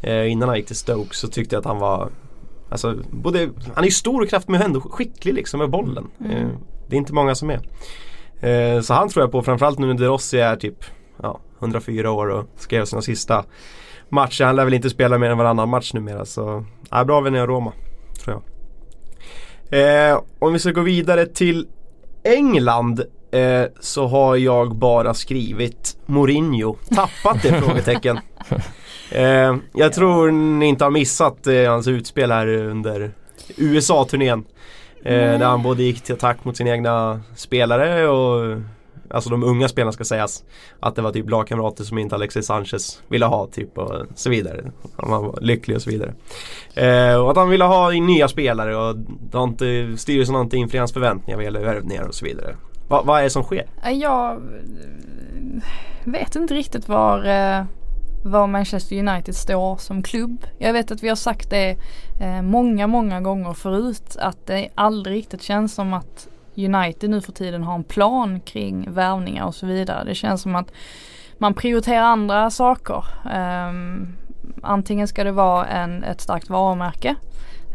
[0.00, 2.10] Eh, innan han gick till Stoke så tyckte jag att han var
[2.72, 6.10] Alltså, både, han är stor och kraftig men ändå skicklig liksom med bollen.
[6.20, 6.32] Mm.
[6.32, 6.48] Eh,
[6.88, 7.60] det är inte många som är.
[8.40, 10.84] Eh, så han tror jag på framförallt nu när De Rossi är typ
[11.22, 13.44] ja, 104 år och ska göra sina sista
[14.08, 14.44] matcher.
[14.44, 17.72] Han lär väl inte spela mer än varannan match numera så ja, bra vänner Roma.
[18.24, 18.42] Tror
[19.70, 20.10] jag.
[20.10, 21.66] Eh, om vi ska gå vidare till
[22.24, 26.76] England eh, så har jag bara skrivit Mourinho.
[26.94, 28.18] Tappat det frågetecken.
[29.14, 33.10] Eh, jag tror ni inte har missat eh, hans utspel här under
[33.56, 34.44] USA-turnén.
[35.04, 38.58] Eh, där han både gick till attack mot sina egna spelare och
[39.12, 40.44] Alltså de unga spelarna ska sägas.
[40.80, 44.72] Att det var typ lagkamrater som inte Alexis Sanchez ville ha typ och så vidare.
[44.96, 46.14] Han var lycklig och så vidare.
[46.74, 48.96] Eh, och att han ville ha nya spelare och
[49.34, 52.56] inte, styrelsen har inte infriat hans förväntningar vad gäller värvningar och så vidare.
[52.88, 53.66] Va, vad är det som sker?
[53.92, 54.42] Jag
[56.04, 57.64] vet inte riktigt var eh,
[58.22, 60.46] var Manchester United står som klubb.
[60.58, 61.76] Jag vet att vi har sagt det
[62.20, 67.32] eh, många, många gånger förut att det aldrig riktigt känns som att United nu för
[67.32, 70.04] tiden har en plan kring värvningar och så vidare.
[70.04, 70.72] Det känns som att
[71.38, 73.04] man prioriterar andra saker.
[73.34, 74.16] Um,
[74.62, 77.14] antingen ska det vara en, ett starkt varumärke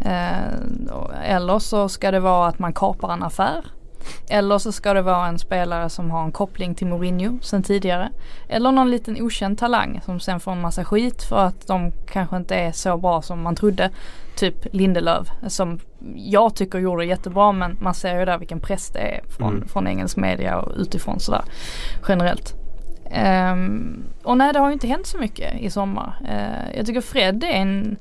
[0.06, 3.66] uh, eller så ska det vara att man kapar en affär.
[4.30, 8.10] Eller så ska det vara en spelare som har en koppling till Mourinho sen tidigare.
[8.48, 12.38] Eller någon liten okänd talang som sen får en massa skit för att de kanske
[12.38, 13.90] inte är så bra som man trodde.
[14.36, 15.80] Typ Lindelöf som
[16.16, 19.68] jag tycker gjorde jättebra men man ser ju där vilken press det är från, mm.
[19.68, 21.44] från engelsk media och utifrån sådär
[22.08, 22.56] generellt.
[23.52, 26.18] Um, och nej det har ju inte hänt så mycket i sommar.
[26.22, 27.98] Uh, jag tycker Fred är en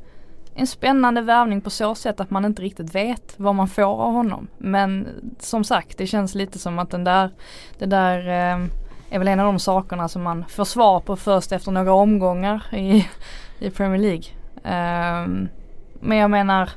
[0.58, 4.12] en spännande värvning på så sätt att man inte riktigt vet vad man får av
[4.12, 4.48] honom.
[4.58, 7.30] Men som sagt, det känns lite som att den där,
[7.78, 8.66] det där eh,
[9.10, 12.74] är väl en av de sakerna som man får svar på först efter några omgångar
[12.74, 13.08] i,
[13.58, 14.24] i Premier League.
[14.54, 15.48] Um,
[16.00, 16.70] men jag menar,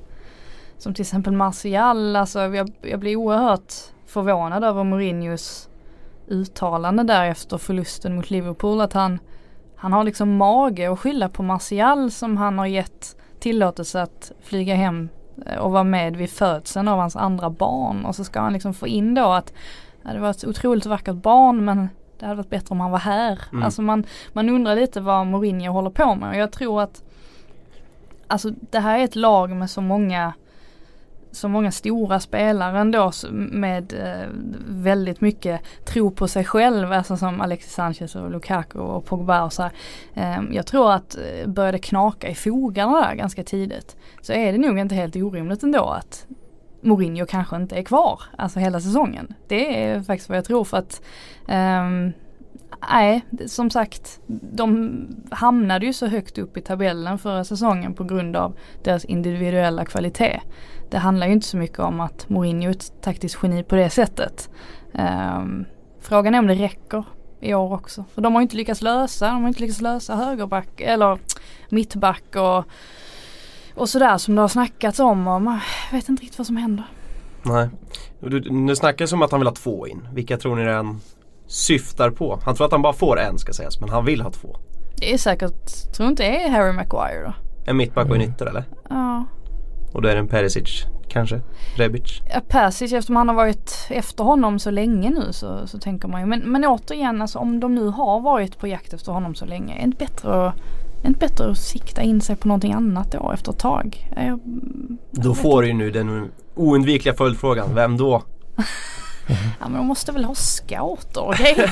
[0.78, 3.74] som till exempel Martial, alltså jag, jag blir oerhört
[4.06, 5.70] förvånad över Mourinhos
[6.28, 9.20] uttalande där efter förlusten mot Liverpool att han
[9.76, 14.76] han har liksom mage att skylla på Martial som han har gett tillåtelse att flyga
[14.76, 15.10] hem
[15.46, 18.74] eh, och vara med vid födseln av hans andra barn och så ska han liksom
[18.74, 19.54] få in då att
[20.04, 23.00] ja, det var ett otroligt vackert barn men det hade varit bättre om han var
[23.00, 23.40] här.
[23.52, 23.64] Mm.
[23.64, 27.04] Alltså man, man undrar lite vad Mourinho håller på med och jag tror att
[28.32, 30.34] Alltså det här är ett lag med så många
[31.32, 34.28] så många stora spelare ändå med eh,
[34.68, 39.54] väldigt mycket tro på sig själv, alltså som Alexis Sanchez och Lukaku och Pogba och
[39.54, 39.72] så här.
[40.14, 44.58] Eh, jag tror att eh, började knaka i fogarna där ganska tidigt så är det
[44.58, 46.28] nog inte helt orimligt ändå att
[46.82, 49.34] Mourinho kanske inte är kvar, alltså hela säsongen.
[49.48, 51.02] Det är faktiskt vad jag tror för att
[51.48, 52.14] um,
[52.92, 58.36] Nej, som sagt, de hamnade ju så högt upp i tabellen förra säsongen på grund
[58.36, 60.42] av deras individuella kvalitet.
[60.90, 63.90] Det handlar ju inte så mycket om att Mourinho är ett taktiskt geni på det
[63.90, 64.50] sättet.
[64.94, 65.66] Um,
[66.02, 67.04] frågan är om det räcker
[67.40, 68.06] i år också.
[68.14, 71.20] För de har inte lyckats lösa, de har inte lyckats lösa högerback eller
[71.70, 72.66] mittback och,
[73.76, 75.60] och sådär som det har snackats om och man
[75.92, 76.86] vet inte riktigt vad som händer.
[77.44, 77.70] Nej.
[78.68, 80.08] Det snackas om att han vill ha två in.
[80.14, 81.00] Vilka tror ni den
[81.48, 82.40] syftar på?
[82.44, 84.58] Han tror att han bara får en ska sägas men han vill ha två.
[84.98, 87.34] Det är säkert, tror inte det är Harry Maguire då?
[87.66, 88.64] En mittback och en ytter eller?
[88.90, 89.26] Ja.
[89.92, 91.42] Och då är det en Perisic kanske?
[91.76, 92.22] Rebic?
[92.34, 96.22] Ja Perisic eftersom han har varit efter honom så länge nu så, så tänker man
[96.22, 96.28] ju.
[96.28, 99.74] Men, men återigen alltså om de nu har varit på jakt efter honom så länge.
[99.74, 100.56] Är det inte bättre att,
[101.04, 104.10] är inte bättre att sikta in sig på någonting annat då efter ett tag?
[104.16, 104.40] Jag, jag
[105.12, 107.76] då får du ju nu den oundvikliga följdfrågan.
[107.76, 108.24] Vem då?
[109.60, 111.72] Ja men de måste väl ha scouter och grejer.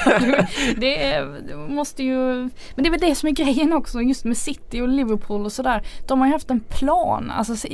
[0.79, 2.33] det, det måste ju,
[2.75, 5.51] men det är väl det som är grejen också just med City och Liverpool och
[5.51, 5.81] sådär.
[6.07, 7.67] De har ju haft en plan, alltså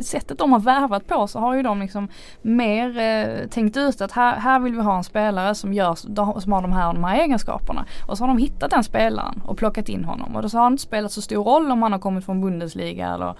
[0.00, 2.08] sättet de har värvat på så har ju de liksom
[2.42, 5.94] mer eh, tänkt ut att här, här vill vi ha en spelare som, gör,
[6.40, 7.84] som har de här de här egenskaperna.
[8.06, 10.70] Och så har de hittat den spelaren och plockat in honom och då så har
[10.70, 13.34] det inte spelat så stor roll om han har kommit från Bundesliga eller,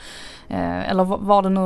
[0.48, 1.60] eh, eller vad det nu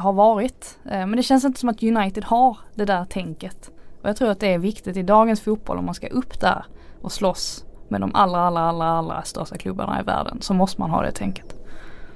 [0.00, 0.78] har varit.
[0.84, 3.63] Eh, men det känns inte som att United har det där tänket.
[4.04, 6.64] Och jag tror att det är viktigt i dagens fotboll om man ska upp där
[7.00, 10.90] och slåss med de allra, allra, allra, allra största klubbarna i världen så måste man
[10.90, 11.54] ha det tänket.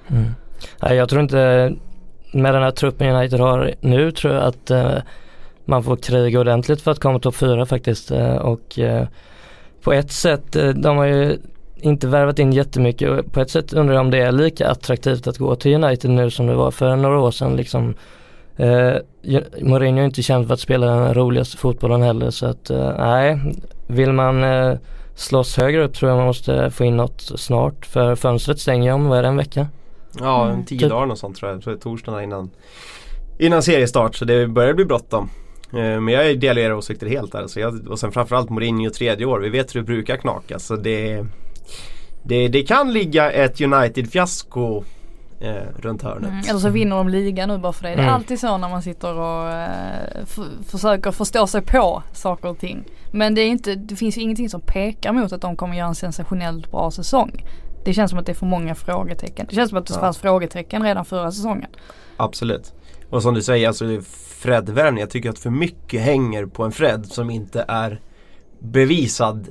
[0.08, 0.24] Mm.
[0.82, 1.72] Nej, jag tror inte
[2.32, 4.98] med den här truppen United har nu tror jag att eh,
[5.64, 9.06] man får kriga ordentligt för att komma topp fyra faktiskt eh, och eh,
[9.82, 11.38] på ett sätt, eh, de har ju
[11.76, 15.26] inte värvat in jättemycket och på ett sätt undrar jag om det är lika attraktivt
[15.26, 17.94] att gå till United nu som det var för några år sedan liksom
[18.58, 18.96] Eh,
[19.60, 23.54] Mourinho är inte känd för att spela den roligaste fotbollen heller så att eh, nej,
[23.86, 24.78] vill man eh,
[25.14, 29.08] slåss högre upp tror jag man måste få in något snart för fönstret stänger om,
[29.08, 29.66] vad är det, en vecka?
[30.20, 30.64] Ja, en mm.
[30.64, 30.88] tio typ.
[30.88, 31.62] dagar och sånt tror jag.
[31.62, 32.50] Så det är torsdagen innan,
[33.38, 35.30] innan seriestart så det börjar bli bråttom.
[35.72, 37.46] Eh, men jag delar era åsikter helt där.
[37.46, 39.40] Så jag, och sen framförallt Mourinho tredje år.
[39.40, 40.58] Vi vet hur det brukar knaka.
[40.58, 41.26] Så det,
[42.22, 44.84] det, det kan ligga ett United-fiasko
[45.40, 46.30] eh, runt hörnet.
[46.30, 47.88] Mm, eller så vinner de ligan nu bara för det.
[47.88, 48.14] Det är mm.
[48.14, 50.24] alltid så när man sitter och eh,
[50.66, 52.84] försöker förstå sig på saker och ting.
[53.12, 55.94] Men det, är inte, det finns ingenting som pekar mot att de kommer göra en
[55.94, 57.44] sensationellt bra säsong.
[57.84, 59.46] Det känns som att det är för många frågetecken.
[59.48, 60.00] Det känns som att det ja.
[60.00, 61.70] fanns frågetecken redan förra säsongen.
[62.16, 62.72] Absolut.
[63.10, 63.84] Och som du säger, alltså
[64.38, 65.00] Fred-värvning.
[65.00, 68.00] Jag tycker att för mycket hänger på en Fred som inte är
[68.58, 69.48] bevisad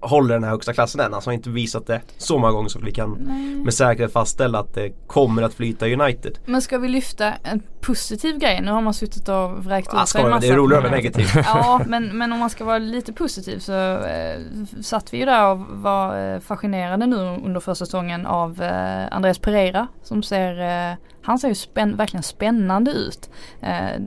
[0.00, 1.14] håller den här högsta klassen än.
[1.14, 3.54] Alltså har inte visat det så många gånger så vi kan Nej.
[3.54, 6.38] med säkerhet fastställa att det kommer att flyta United.
[6.44, 8.60] Men ska vi lyfta en positiv grej?
[8.60, 10.46] Nu har man suttit och vräkt ut sig en massa.
[10.46, 11.30] Det är roligare med negativt.
[11.34, 14.40] ja men, men om man ska vara lite positiv så eh,
[14.82, 19.86] satt vi ju där och var eh, fascinerade nu under försäsongen av eh, Andreas Pereira
[20.02, 20.96] som ser eh,
[21.28, 23.30] han ser ju spänn verkligen spännande ut.
[23.60, 24.00] Eh,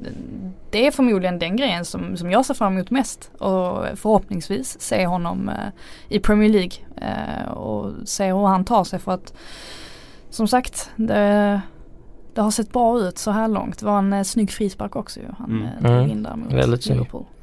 [0.69, 5.05] det är förmodligen den grejen som, som jag ser fram emot mest och förhoppningsvis se
[5.05, 5.55] honom eh,
[6.09, 9.33] i Premier League eh, och se hur han tar sig för att
[10.29, 11.61] som sagt det,
[12.33, 13.79] det har sett bra ut så här långt.
[13.79, 15.25] Det var en eh, snygg frispark också ju.
[15.37, 15.67] Han mm.
[15.79, 16.11] drog mm.
[16.11, 17.25] in där mot Väldigt Liverpool.
[17.27, 17.40] Ja,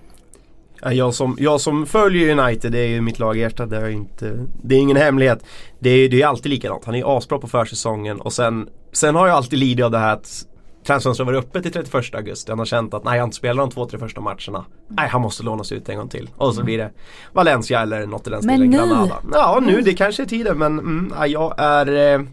[0.82, 3.70] jag, som, jag som följer United, det är ju mitt lag i hjärtat.
[3.70, 5.44] Det är, inte, det är ingen hemlighet.
[5.78, 6.84] Det är, det är alltid likadant.
[6.84, 10.12] Han är asbra på försäsongen och sen, sen har jag alltid lidit av det här
[10.12, 10.44] att
[10.86, 12.52] transfönstret varit uppe till 31 augusti.
[12.52, 14.64] Han har känt att nej, inte spelar de två, tre första matcherna.
[14.88, 16.30] Nej, han måste lånas ut en gång till.
[16.36, 16.90] Och så blir det
[17.32, 18.60] Valencia eller något i den stilen.
[18.60, 18.76] Men nu?
[18.76, 19.16] Granada.
[19.32, 19.80] Ja, nu.
[19.80, 22.26] Det kanske är tiden men mm, jag är, eh,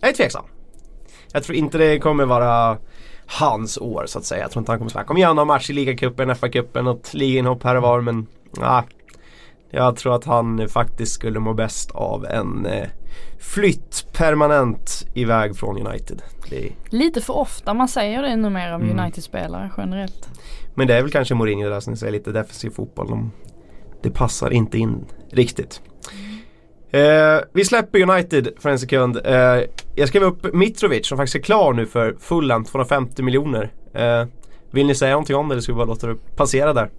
[0.00, 0.44] jag är tveksam.
[1.32, 2.78] Jag tror inte det kommer vara
[3.28, 4.42] hans år så att säga.
[4.42, 5.00] Jag tror inte han kommer spela.
[5.00, 8.26] Han kommer göra någon match i ligacupen, FA-cupen, något ligainhopp här och var men
[8.60, 8.82] ah,
[9.70, 12.88] Jag tror att han faktiskt skulle må bäst av en eh,
[13.38, 16.22] flytt permanent iväg från United.
[16.50, 16.72] Är...
[16.90, 18.98] Lite för ofta man säger det numera om mm.
[18.98, 20.28] United-spelare generellt.
[20.74, 23.28] Men det är väl kanske Mourinho där som säger lite defensiv fotboll.
[24.02, 25.82] Det passar inte in riktigt.
[26.90, 29.16] Eh, vi släpper United för en sekund.
[29.24, 29.60] Eh,
[29.98, 33.72] jag skrev upp Mitrovic som faktiskt är klar nu för Fulham, 250 miljoner.
[33.94, 34.26] Eh,
[34.70, 36.90] vill ni säga någonting om det eller ska vi bara låta det passera där?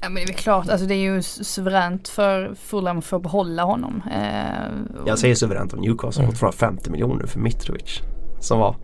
[0.00, 3.18] Ja men det är väl klart, alltså det är ju suveränt för Fulham att få
[3.18, 4.02] behålla honom.
[4.12, 6.36] Eh, jag säger suveränt om Newcastle mm.
[6.36, 8.00] 250 miljoner för Mitrovic.
[8.40, 8.76] Som var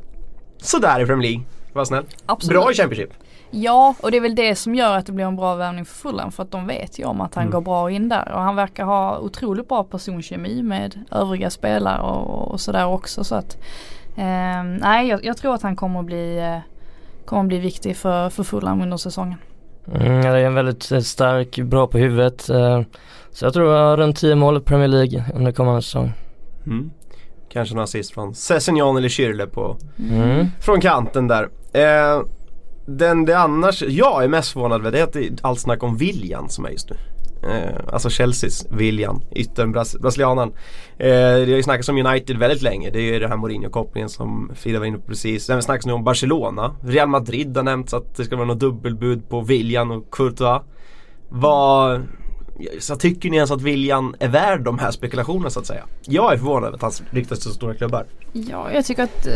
[0.59, 1.47] sådär i Premier League.
[1.73, 2.05] Var snäll.
[2.27, 2.63] Absolut.
[2.63, 3.11] Bra i Championship.
[3.51, 5.95] Ja och det är väl det som gör att det blir en bra värvning för
[5.95, 7.53] Fulham för att de vet ju om att han mm.
[7.53, 12.53] går bra in där och han verkar ha otroligt bra personkemi med övriga spelare och,
[12.53, 13.59] och sådär också så att
[14.17, 16.59] eh, Nej jag, jag, tror att han kommer att bli, eh,
[17.25, 19.39] kommer att bli viktig för, för Fulham under säsongen.
[19.95, 22.51] Mm, det är en väldigt eh, stark, bra på huvudet.
[22.51, 22.83] Eh,
[23.31, 26.13] så jag tror runt 10 mål i Premier League under kommande säsong.
[26.67, 26.91] Mm.
[27.53, 30.47] Kanske några assist från Sessignon eller Schürrle på mm.
[30.61, 31.49] Från kanten där.
[31.73, 32.23] Eh,
[32.87, 35.83] den det annars jag är mest förvånad över det är att det är allt snack
[35.83, 36.97] om William som är just nu.
[37.43, 40.49] Eh, alltså Chelseas William, yttern, bras brasilianaren.
[40.99, 42.91] Eh, det har ju snackats om United väldigt länge.
[42.91, 45.45] Det är ju den här Mourinho-kopplingen som Frida var inne på precis.
[45.45, 46.77] Sen snackas nu om Barcelona.
[46.83, 50.63] Real Madrid har nämnts att det ska vara något dubbelbud på William och Courtois.
[51.29, 52.03] Vad,
[52.79, 55.85] så tycker ni ens att William är värd de här spekulationerna så att säga?
[56.07, 58.07] Jag är förvånad över att han ryktas till så stora klubbar.
[58.33, 59.33] Ja, jag tycker att eh,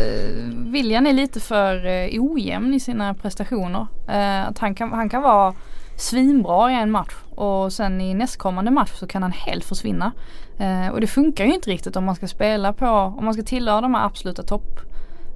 [0.71, 3.87] William är lite för eh, ojämn i sina prestationer.
[4.07, 5.53] Eh, att han kan, han kan vara
[5.97, 10.11] svinbra i en match och sen i nästkommande match så kan han helt försvinna.
[10.57, 13.43] Eh, och det funkar ju inte riktigt om man ska spela på, om man ska
[13.43, 14.79] tillhöra de här absoluta topp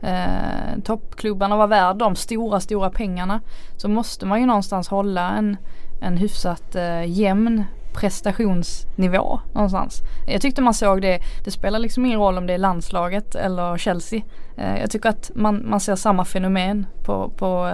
[0.02, 3.42] eh, toppklubbarna och vara värd de stora, stora pengarna.
[3.78, 5.58] Så måste man ju någonstans hålla en,
[6.02, 10.02] en hyfsat eh, jämn prestationsnivå någonstans.
[10.28, 13.78] Jag tyckte man såg det, det spelar liksom ingen roll om det är landslaget eller
[13.78, 14.22] Chelsea.
[14.58, 17.72] Eh, jag tycker att man, man ser samma fenomen på, på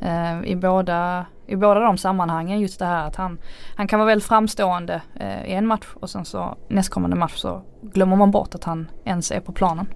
[0.00, 2.60] eh, i, båda, i båda de sammanhangen.
[2.60, 3.38] Just det här att han,
[3.76, 7.62] han kan vara väldigt framstående eh, i en match och sen så nästkommande match så
[7.82, 9.86] glömmer man bort att han ens är på planen.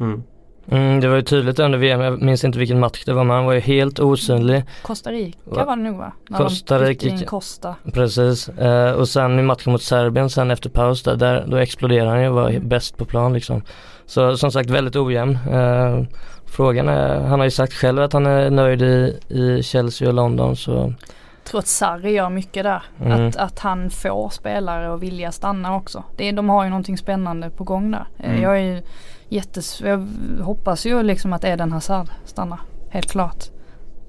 [0.00, 0.22] Mm.
[0.70, 3.36] Mm, det var ju tydligt under VM, jag minns inte vilken match det var men
[3.36, 4.64] han var ju helt osynlig.
[4.82, 6.12] Costa Rica var det nog va?
[6.28, 7.26] När Costa Rica.
[7.26, 7.74] Costa.
[7.92, 12.10] Precis, eh, och sen i matchen mot Serbien sen efter paus där, där då exploderade
[12.10, 12.68] han ju och var mm.
[12.68, 13.62] bäst på plan liksom.
[14.06, 15.38] Så som sagt väldigt ojämn.
[15.52, 16.02] Eh,
[16.46, 20.14] frågan är, han har ju sagt själv att han är nöjd i, i Chelsea och
[20.14, 22.82] London så Jag tror att Sarri gör mycket där.
[23.00, 23.28] Mm.
[23.28, 26.04] Att, att han får spelare och vilja stanna också.
[26.16, 28.06] Det, de har ju någonting spännande på gång där.
[28.18, 28.42] Eh, mm.
[28.42, 28.82] Jag är ju
[29.30, 29.80] jättes...
[29.80, 30.06] Jag
[30.42, 32.60] hoppas ju liksom att Eden Hazard stannar.
[32.90, 33.44] Helt klart.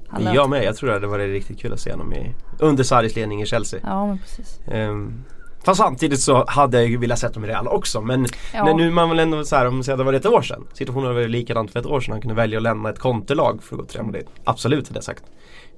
[0.07, 0.63] Han jag med.
[0.63, 3.45] Jag tror det hade varit riktigt kul att se honom i, under Saris ledning i
[3.45, 3.79] Chelsea.
[3.83, 4.59] Ja men precis.
[4.71, 5.25] Um,
[5.63, 8.01] fast samtidigt så hade jag ju velat se honom i Real också.
[8.01, 8.65] Men ja.
[8.65, 10.67] när nu man väl ändå så här, om det var ett år sedan.
[10.73, 12.11] Situationen var likadant för ett år sedan.
[12.11, 14.25] Han kunde välja att lämna ett kontelag för att gå till Real Madrid.
[14.43, 15.23] Absolut hade jag sagt.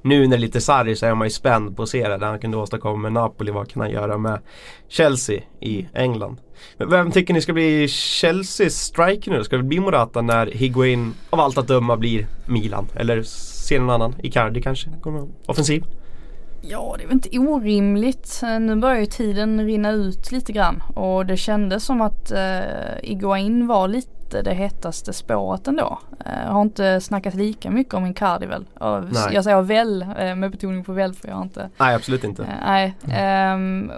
[0.05, 2.25] Nu när det är lite sarg så är man ju spänd på att se det.
[2.25, 3.51] Han kunde åstadkomma med Napoli.
[3.51, 4.39] Vad kan han göra med
[4.87, 6.37] Chelsea i England?
[6.77, 9.43] Men vem tycker ni ska bli Chelseas striker nu?
[9.43, 12.87] Ska det bli Morata när Higuain av allt att döma blir Milan?
[12.95, 14.15] Eller ser någon annan?
[14.23, 14.89] Icardi kanske?
[15.45, 15.83] Offensiv?
[16.61, 18.41] Ja det är väl inte orimligt.
[18.59, 22.59] Nu börjar ju tiden rinna ut lite grann och det kändes som att eh,
[23.03, 25.99] Iguain var lite inte det hetaste spåret ändå.
[26.25, 28.65] Jag har inte snackat lika mycket om Icardi väl.
[29.31, 31.69] Jag säger väl eh, med betoning på väl för jag har inte.
[31.77, 32.43] Nej absolut inte.
[32.43, 33.53] Eh, nej.
[33.53, 33.91] Um,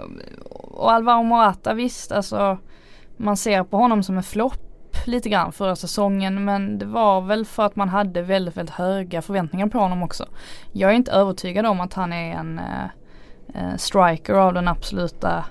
[0.50, 2.58] och Alvaro Morata visst alltså
[3.16, 4.62] man ser på honom som en flopp
[5.06, 9.22] lite grann förra säsongen men det var väl för att man hade väldigt, väldigt höga
[9.22, 10.26] förväntningar på honom också.
[10.72, 12.60] Jag är inte övertygad om att han är en
[13.54, 15.44] uh, striker av den absoluta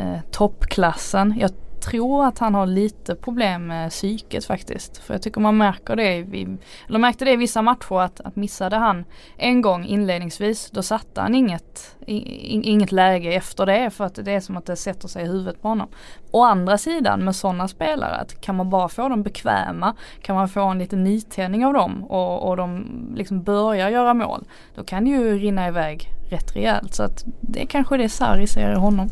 [0.00, 1.34] uh, toppklassen.
[1.38, 1.50] Jag
[1.82, 4.98] tror att han har lite problem med psyket faktiskt.
[4.98, 6.56] För jag tycker man märker det, i,
[6.88, 9.04] eller märkte det i vissa matcher att, att missade han
[9.36, 14.32] en gång inledningsvis då satte han inget, in, inget läge efter det för att det
[14.32, 15.88] är som att det sätter sig i huvudet på honom.
[16.30, 20.48] Å andra sidan med sådana spelare att kan man bara få dem bekväma, kan man
[20.48, 24.44] få en liten nytändning av dem och, och de liksom börjar göra mål.
[24.74, 28.72] Då kan det ju rinna iväg rätt rejält så att det är det Sarri ser
[28.72, 29.08] i honom.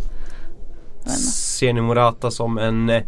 [1.18, 3.02] Ser ni Morata som en eh,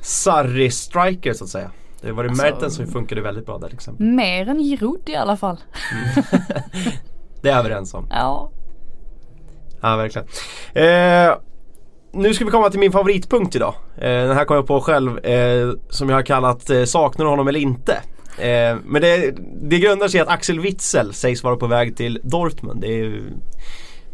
[0.00, 1.70] Sarri-striker så att säga?
[2.00, 4.06] Det var det alltså, Mertens som funkade väldigt bra där till exempel.
[4.06, 5.56] Mer än Giroud i alla fall.
[5.92, 6.24] Mm.
[7.42, 8.06] det är jag överens om.
[8.10, 8.50] Ja.
[9.80, 10.28] Ja verkligen.
[10.74, 11.36] Eh,
[12.12, 13.74] nu ska vi komma till min favoritpunkt idag.
[13.96, 17.30] Eh, den här kom jag på själv eh, som jag har kallat eh, Saknar du
[17.30, 17.92] honom eller inte?
[18.38, 22.20] Eh, men det, det grundar sig i att Axel Witzel sägs vara på väg till
[22.22, 22.80] Dortmund.
[22.80, 23.22] Det är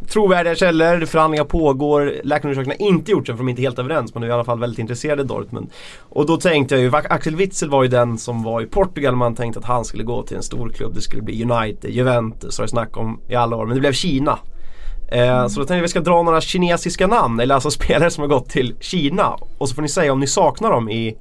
[0.08, 4.14] trovärdiga källor, förhandlingar pågår, läkarundersökningar har inte gjorts än för de är inte helt överens
[4.14, 5.70] men de är i alla fall väldigt intresserade i Dortmund.
[6.00, 9.34] Och då tänkte jag ju, Axel Witzel var ju den som var i Portugal man
[9.34, 10.94] tänkte att han skulle gå till en stor klubb.
[10.94, 13.92] Det skulle bli United, Juventus har det snack om i alla år men det blev
[13.92, 14.38] Kina.
[15.08, 18.10] Eh, Så då tänkte jag att vi ska dra några kinesiska namn, eller alltså spelare
[18.10, 19.36] som har gått till Kina.
[19.58, 21.16] Och så får ni säga om ni saknar dem i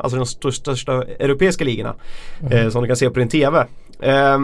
[0.00, 1.94] Alltså de största, största europeiska ligorna.
[2.40, 2.52] Mm.
[2.52, 3.66] Eh, som du kan se på din TV.
[4.00, 4.38] Eh,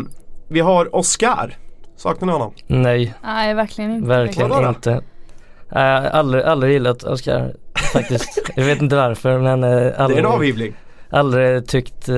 [0.48, 1.56] vi har Oscar.
[1.96, 2.52] Saknar ni honom?
[2.66, 4.08] Nej, Nej verkligen inte.
[4.08, 4.68] verkligen Vadå då?
[4.68, 5.00] inte.
[5.68, 7.54] Jag har aldrig, aldrig gillat Oscar
[7.92, 8.50] faktiskt.
[8.56, 10.74] jag vet inte varför men eh, Det är aldrig, en avhyvling.
[11.10, 12.16] aldrig tyckt, eh,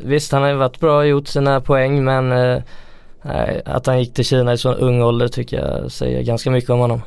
[0.00, 2.62] visst han har ju varit bra och gjort sina poäng men eh,
[3.22, 6.70] nej, att han gick till Kina i så ung ålder tycker jag säger ganska mycket
[6.70, 7.02] om honom.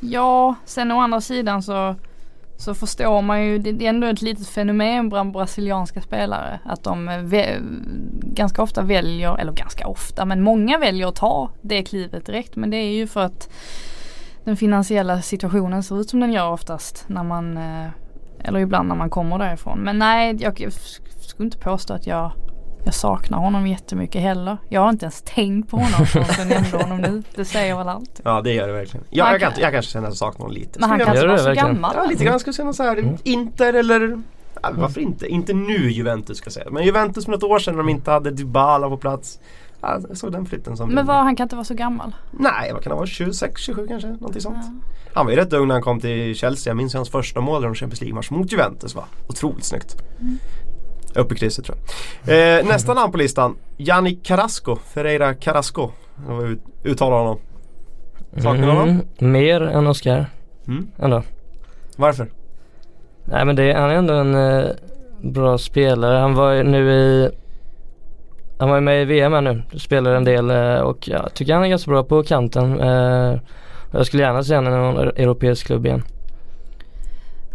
[0.00, 1.94] Ja, sen å andra sidan så
[2.58, 6.60] så förstår man ju, det är ändå ett litet fenomen bland brasilianska spelare.
[6.64, 7.60] Att de eh, vä-
[8.22, 12.56] ganska ofta väljer, eller ganska ofta, men många väljer att ta det klivet direkt.
[12.56, 13.50] Men det är ju för att
[14.44, 17.86] den finansiella situationen ser ut som den gör oftast när man, eh,
[18.44, 19.78] eller ibland när man kommer därifrån.
[19.78, 20.72] Men nej, jag, jag
[21.20, 22.32] skulle inte påstå att jag
[22.86, 24.56] jag saknar honom jättemycket heller.
[24.68, 27.22] Jag har inte ens tänkt på honom förrän jag nämnde honom nu.
[27.34, 28.20] Det säger väl allt.
[28.24, 29.06] Ja det gör det verkligen.
[29.10, 30.80] Ja, jag, kan, jag kanske känner att jag saknar honom lite.
[30.80, 31.74] Men han kanske var så verkligen?
[31.74, 31.92] gammal.
[31.96, 32.96] Ja lite grann skulle jag känna så här.
[32.96, 33.16] Mm.
[33.22, 34.22] Inter eller
[34.62, 35.26] ja, varför inte?
[35.26, 36.70] Inte nu Juventus ska jag säga.
[36.70, 39.38] Men Juventus för något år sedan när de inte hade Dybala på plats.
[39.80, 42.14] Ja, jag såg den flytten som Men vad, han kan inte vara så gammal.
[42.30, 43.06] Nej, vad kan han vara?
[43.06, 44.08] 26, 27 kanske?
[44.08, 44.56] Någonting sånt.
[44.60, 44.72] Ja.
[45.14, 46.70] Han var ju rätt ung när han kom till Chelsea.
[46.70, 49.04] Jag minns hans första mål i Champions League-match mot Juventus va?
[49.28, 49.96] Otroligt snyggt.
[50.20, 50.38] Mm.
[51.16, 51.78] Uppe i krysset tror
[52.26, 52.58] jag.
[52.58, 53.56] Eh, nästa namn på listan.
[53.78, 54.76] Yannick Carrasco.
[54.76, 55.90] Ferreira Carrasco.
[56.28, 57.38] Jag uttalar honom.
[58.36, 58.88] Saknar du honom?
[58.88, 60.26] Mm, mer än Oscar
[60.68, 60.86] Mm.
[60.98, 61.22] ändå.
[61.96, 62.26] Varför?
[63.24, 64.64] Nej men det, han är ändå en eh,
[65.20, 66.18] bra spelare.
[66.18, 67.30] Han var ju nu i
[68.58, 71.54] Han var ju med i VM här nu, spelar en del eh, och jag tycker
[71.54, 72.80] han är ganska bra på kanten.
[72.80, 73.38] Eh,
[73.90, 76.02] jag skulle gärna se honom i någon europeisk klubb igen.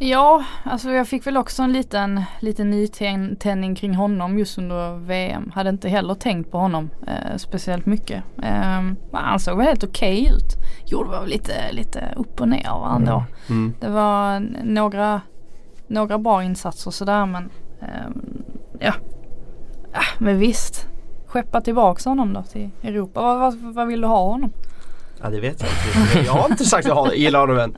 [0.04, 5.52] Ja, alltså jag fick väl också en liten, liten nytändning kring honom just under VM.
[5.56, 8.24] Hade inte heller tänkt på honom eh, speciellt mycket.
[8.44, 10.58] Eh, han såg väl helt okej ut.
[10.86, 13.24] Gjorde väl lite, lite upp och ner va, ändå.
[13.50, 13.74] Mm.
[13.80, 15.22] Det var några,
[15.88, 17.50] några bra insatser sådär men
[17.82, 18.44] ehm,
[18.80, 18.94] ja.
[19.94, 20.88] Ah, men visst.
[21.28, 23.22] Skeppa tillbaks honom då till Europa.
[23.22, 24.52] Vad, vad, vad vill du ha honom?
[25.24, 26.26] Ja det vet jag inte.
[26.28, 27.78] Jag har inte sagt att jag har- gillar honom än.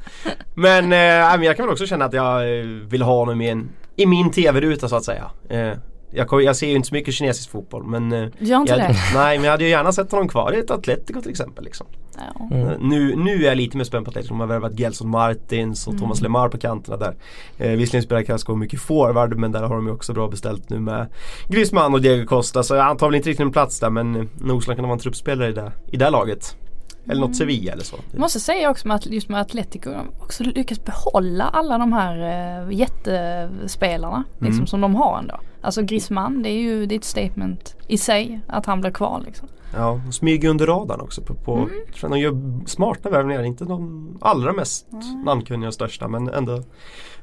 [0.53, 3.69] Men, eh, jag kan väl också känna att jag eh, vill ha honom i, en,
[3.95, 5.31] i min tv-ruta så att säga.
[5.49, 5.71] Eh,
[6.15, 8.95] jag, jag ser ju inte så mycket kinesisk fotboll men eh, Gör inte jag, det?
[9.13, 11.63] Nej men jag hade ju gärna sett honom kvar i ett Atletico till exempel.
[11.63, 11.87] Liksom.
[12.17, 12.47] Ja.
[12.55, 12.67] Mm.
[12.67, 14.33] Eh, Nu, nu är jag lite mer spänd på Atletico.
[14.33, 16.01] De har värvat Gelson Martins och Mm.
[16.01, 17.15] Thomas Lemar på kanterna där.
[17.57, 20.79] Eh, visserligen spelar Carrasco mycket forward men där har de ju också bra beställt nu
[20.79, 21.07] med
[21.49, 22.63] Griezmann och Diego Costa.
[22.63, 24.99] Så han tar väl inte riktigt en plats där men eh, han kunna vara en
[24.99, 26.57] truppspelare i det, i det här laget.
[27.05, 27.33] Eller något Mm.
[27.33, 27.95] Sevilla eller så.
[28.11, 31.93] Jag måste säga också med att just med Atletico de också lyckats behålla alla de
[31.93, 32.17] här
[32.61, 34.67] eh, jättespelarna liksom, Mm.
[34.67, 35.39] som de har ändå.
[35.61, 39.21] Alltså Griezmann det är ju det är ett statement i sig att han blir kvar
[39.25, 39.47] liksom.
[39.75, 41.21] Ja, de smyger under radarn också.
[41.21, 41.69] På, på, Mm.
[42.01, 45.15] De gör smarta värvningar, inte de allra mest Nej.
[45.25, 46.63] namnkunniga och största men ändå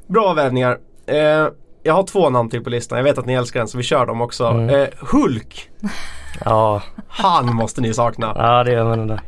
[0.06, 0.78] bra värvningar.
[1.06, 1.46] Eh,
[1.82, 3.84] jag har två namn till på listan, jag vet att ni älskar den så vi
[3.84, 4.44] kör dem också.
[4.46, 4.68] Mm.
[4.82, 5.70] Eh, Hulk,
[6.44, 8.32] Ja, han måste ni sakna.
[8.36, 9.18] ja det gör man ändå.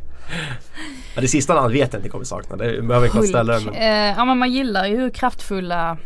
[1.15, 3.75] Ja, det sista namnet vet jag inte kommer sakna, det behöver jag ställa den.
[3.75, 5.97] Eh, ja men man gillar ju kraftfulla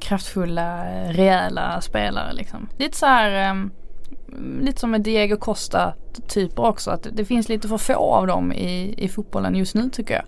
[0.00, 2.68] kraftfulla rejäla spelare liksom.
[2.78, 3.64] Lite så här eh,
[4.60, 5.94] lite som med Diego Costa
[6.28, 6.90] typer också.
[6.90, 10.24] Att det finns lite för få av dem i, i fotbollen just nu tycker jag.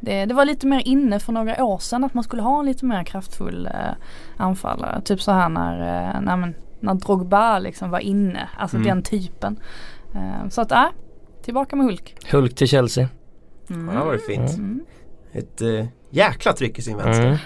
[0.00, 2.66] Det, det var lite mer inne för några år sedan att man skulle ha en
[2.66, 3.72] lite mer kraftfull eh,
[4.36, 5.00] anfallare.
[5.04, 8.48] Typ så här när, eh, när, när Drogba liksom var inne.
[8.58, 8.88] Alltså Mm.
[8.88, 9.60] den typen.
[10.14, 10.84] Eh, så att äh,
[11.44, 12.16] tillbaka med Hulk.
[12.30, 13.08] Hulk till Chelsea.
[13.70, 13.94] Mm.
[13.94, 14.54] Ja, det varit fint.
[14.54, 14.80] Mm.
[15.32, 17.38] Ett eh, jäkla tryck i sin vänster.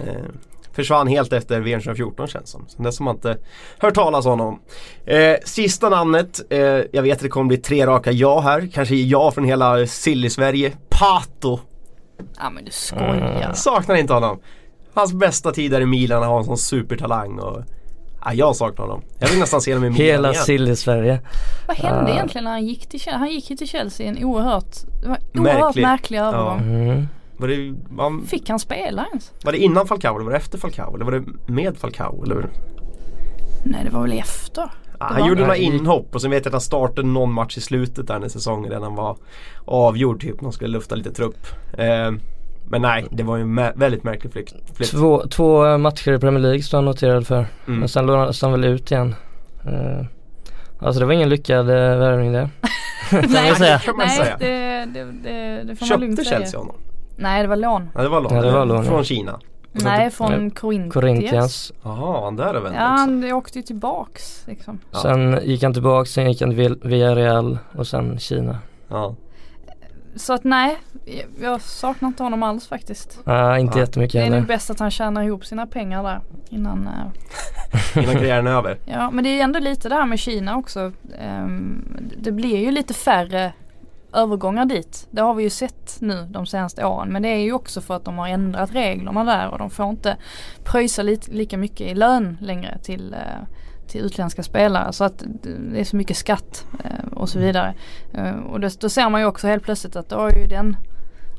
[0.00, 0.08] Mm.
[0.08, 0.24] Eh,
[0.72, 2.68] försvann helt efter VM 2014 känns som.
[2.68, 3.38] Sen dess har man inte
[3.78, 4.60] hört talas om honom.
[5.04, 6.58] Eh, sista namnet, eh,
[6.92, 8.68] jag vet att det kommer bli tre raka ja här.
[8.72, 10.72] Kanske ja från hela Silly-Sverige.
[10.88, 11.60] Pato.
[12.38, 13.42] Ja men du skojar.
[13.42, 13.54] Mm.
[13.54, 14.40] Saknar inte honom.
[14.94, 17.62] Hans bästa tid där i Milan, han har en sån supertalang och
[18.26, 19.02] ja, jag saknar honom.
[19.18, 20.44] Jag vill nästan se honom i Milan Hela igen.
[20.44, 21.20] sill i Sverige.
[21.68, 22.14] Vad hände Ah.
[22.14, 23.18] egentligen när han gick till Chelsea?
[23.18, 25.82] Han gick ju till Chelsea en oerhört, det var en oerhört Märklig.
[25.82, 26.58] märklig övergång.
[26.60, 27.08] Mm.
[27.38, 29.32] Var det, var, Fick han spela ens?
[29.44, 30.94] var det innan Falcao eller var det efter Falcao?
[30.94, 32.22] Eller var det med Falcao?
[32.24, 32.48] Eller?
[33.64, 34.70] Nej det var väl efter.
[35.00, 37.56] Ja, Det han gjorde några inhopp och sen vet jag att han startade någon match
[37.56, 39.16] i slutet där när säsongen redan var
[39.64, 40.40] avgjord typ.
[40.40, 41.46] De skulle lufta lite trupp.
[41.78, 42.12] Eh,
[42.68, 44.54] men nej, det var ju en mä- väldigt märklig flykt.
[44.74, 44.90] flykt.
[44.90, 47.46] Två, två matcher i Premier League står han noterad för.
[47.66, 47.80] Mm.
[47.80, 49.14] Men sen lånades han väl ut igen.
[49.66, 50.04] Uh,
[50.78, 52.50] alltså det var ingen lyckad uh, värvning det.
[53.28, 53.78] nej, säga.
[53.78, 54.36] kan man nej säga.
[54.38, 56.38] Det, det, det, det får man lugnt Köpte säga.
[56.40, 56.76] Chelsea honom?
[57.16, 57.90] Nej det var lån.
[57.94, 58.34] Ja det var lån.
[58.34, 58.82] Ja, det var lån, ja.
[58.90, 59.40] Från Kina.
[59.72, 60.94] Nej från Nej, Corinthians.
[60.94, 61.72] Corinthians.
[61.82, 64.78] Jaha, han där har vänt Ja han åkte ju tillbaks liksom.
[64.92, 64.98] Ja.
[64.98, 68.58] Sen gick han tillbaka, sen gick han till Villarreal och sen Kina.
[68.88, 69.14] Ja.
[70.16, 70.78] Så att nej,
[71.40, 73.18] jag saknar inte honom alls faktiskt.
[73.24, 73.80] Nej, inte Ja.
[73.84, 76.92] jättemycket Det är nog bäst att han tjänar ihop sina pengar där innan eh,
[78.02, 78.78] Innan karriären är över.
[78.84, 80.92] Ja men det är ändå lite det här med Kina också.
[81.20, 81.84] Ehm,
[82.16, 83.52] det blir ju lite färre
[84.12, 85.06] övergångar dit.
[85.10, 87.08] Det har vi ju sett nu de senaste åren.
[87.08, 89.90] Men det är ju också för att de har ändrat reglerna där och de får
[89.90, 90.16] inte
[90.64, 93.46] pröjsa lite, lika mycket i lön längre till, eh,
[93.88, 94.92] till utländska spelare.
[94.92, 95.24] Så att
[95.72, 97.74] det är så mycket skatt eh, och så vidare.
[98.14, 100.76] Eh, och då, då ser man ju också helt plötsligt att då har ju den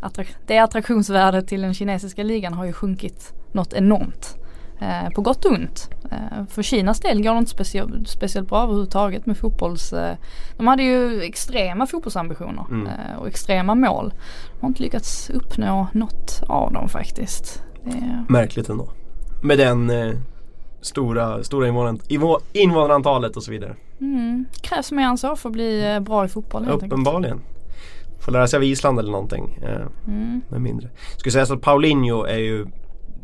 [0.01, 4.35] attrak- det attraktionsvärdet till den kinesiska ligan har ju sjunkit något enormt.
[4.81, 5.89] Eh, på gott och ont.
[6.11, 9.93] Eh, för Kinas del går det inte specie- speciellt bra överhuvudtaget med fotbolls...
[9.93, 10.15] Eh,
[10.57, 12.87] de hade ju extrema fotbollsambitioner Mm.
[12.87, 14.13] eh, och extrema mål.
[14.53, 17.63] De har inte lyckats uppnå något av dem faktiskt.
[18.29, 18.89] Märkligt ändå.
[19.43, 19.89] Med den
[20.87, 23.75] stora, stora invånar, invå- invånarantalet och så vidare.
[24.01, 26.67] mm, krävs mer än så för att bli eh, bra i fotboll.
[26.69, 27.41] Uppenbarligen.
[28.19, 29.59] Får lära sig av Island eller någonting.
[29.63, 30.41] Eh, Mm.
[30.49, 30.89] med mindre.
[31.17, 32.65] Ska säga så att Paulinho är ju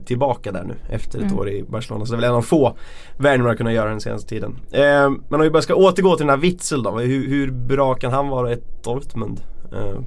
[0.06, 1.40] tillbaka där nu efter ett Mm.
[1.40, 2.06] år i Barcelona.
[2.06, 2.76] Så det är väl en av få
[3.18, 4.56] värvningar man kunnat göra den senaste tiden.
[4.72, 6.92] Eh, men om vi bara ska återgå till den här Witzel då.
[7.00, 9.42] Hur, hur bra kan han vara i ett Dortmund?
[9.74, 10.00] Eh,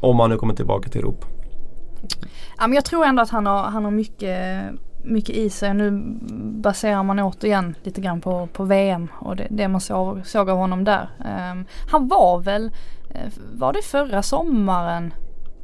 [0.00, 1.26] om han nu kommer tillbaka till Europa.
[2.58, 4.38] Ja, men jag tror ändå att han har, han har mycket,
[5.04, 5.74] mycket i sig.
[5.74, 5.90] Nu
[6.62, 10.58] baserar man återigen lite grann på, på VM och det, det man såg, såg av
[10.58, 11.08] honom där.
[11.24, 12.70] Ehm, han var väl,
[13.10, 15.14] eh, var det förra sommaren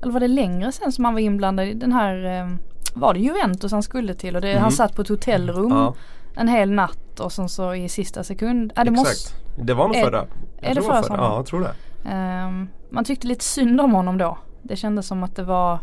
[0.02, 2.58] eller var det längre sen som han var inblandad i den här, ehm,
[2.94, 4.62] var det Juventus han skulle till och det, Mhm.
[4.62, 5.94] han satt på ett hotellrum Ja,
[6.36, 9.42] en hel natt och sen så i sista sekund, ja, det måste, exakt.
[9.66, 10.24] Det var nog förra.
[10.60, 11.24] Jag är det förra sommaren?
[11.30, 11.74] Ja, jag tror det.
[12.10, 14.38] Ehm, man tyckte lite synd om honom då.
[14.62, 15.78] Det kändes som att det var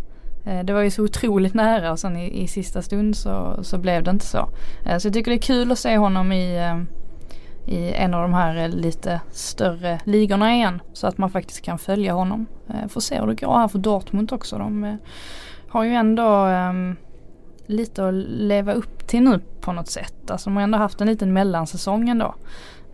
[0.46, 4.04] det var ju så otroligt nära och sen i, i sista stund så, så blev
[4.04, 4.50] det inte så.
[4.86, 6.82] Eh, så jag tycker det är kul att se honom i, eh,
[7.76, 10.82] i en av de här eh, lite större ligorna igen.
[10.94, 12.46] Så att man faktiskt kan följa honom.
[12.70, 14.58] Eh, får se hur det går här för Dortmund också.
[14.58, 14.96] De eh,
[15.70, 16.96] har ju ändå ehm,
[17.66, 20.32] lite att leva upp till nu på något sätt.
[20.32, 22.36] Alltså de har ändå haft en liten mellansäsong ändå.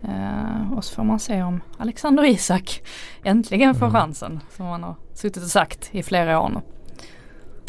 [0.02, 2.82] Eh, och så får man se om Alexander Isak
[3.24, 4.00] äntligen får Mm.
[4.00, 4.40] chansen.
[4.56, 6.60] Som han har suttit och sagt i flera år nu.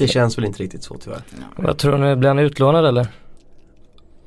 [0.08, 1.22] Det känns väl inte riktigt så tyvärr.
[1.56, 3.08] Vad tror ni, blir han utlånad eller?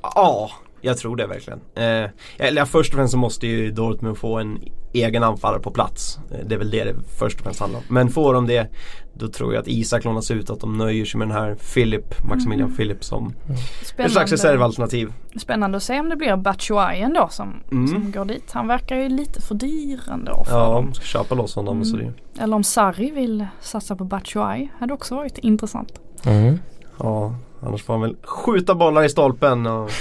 [0.01, 0.51] Ja,
[0.81, 1.59] jag tror det verkligen.
[1.75, 4.59] Eh, eller ja, först och främst så måste ju Dortmund få en
[4.93, 6.19] egen anfallare på plats.
[6.31, 7.85] Eh, det är väl det det först och främst handlar om.
[7.89, 8.67] Men får de det
[9.13, 12.23] då tror jag att Isak lånas ut att de nöjer sig med den här Philip,
[12.29, 12.77] Maximilian Mm.
[12.77, 15.13] Philip som ett slags Spännande, reservalternativ.
[15.39, 17.87] spännande att se om det blir Batshuayi ändå som, Mm.
[17.87, 18.51] som går dit.
[18.51, 20.85] Han verkar ju lite för dyr ändå för Ja, dem.
[20.85, 21.73] de ska köpa loss honom.
[21.77, 21.85] Mm.
[21.85, 24.69] Så det, Eller om Sarri vill satsa på Batshuayi.
[24.79, 25.99] Hade också varit intressant.
[26.25, 26.59] Mm.
[26.99, 29.91] ja, annars får han väl skjuta bollar i stolpen och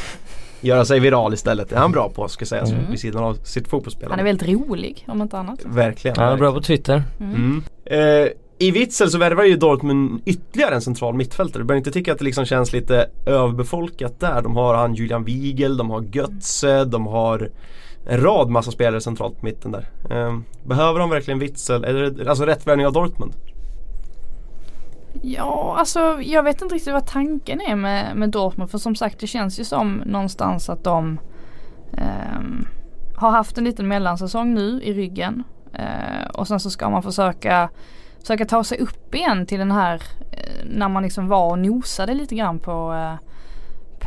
[0.60, 1.68] göra sig viral istället.
[1.68, 2.90] Det är han bra på ska sägas Mm.
[2.90, 4.12] vid sidan av sitt fotbollsspelande.
[4.12, 5.58] Han är väldigt rolig om inte annat.
[5.64, 6.16] Verkligen.
[6.16, 7.02] Han är bra på Twitter.
[7.20, 7.34] Mm.
[7.34, 7.62] Mm.
[8.24, 8.28] Eh,
[8.58, 11.62] I Witzel så värvar ju Dortmund ytterligare en central mittfältare.
[11.62, 14.42] Du börjar inte tycka att det liksom känns lite överbefolkat där.
[14.42, 17.50] De har han Julian Wiegel, de har Götze, de har
[18.08, 19.88] en rad massa spelare centralt på mitten där.
[20.10, 21.84] Eh, behöver de verkligen Witzel?
[21.84, 23.32] Är det alltså rätt värvning av Dortmund?
[25.22, 28.70] Ja, alltså jag vet inte riktigt vad tanken är med, med Dortmund.
[28.70, 31.18] För som sagt det känns ju som någonstans att de
[31.92, 32.66] ehm,
[33.16, 35.42] har haft en liten mellansäsong nu i ryggen.
[35.72, 37.68] Eh, och sen så ska man försöka,
[38.20, 40.02] försöka ta sig upp igen till den här
[40.32, 43.26] eh, när man liksom var och nosade lite grann på eh,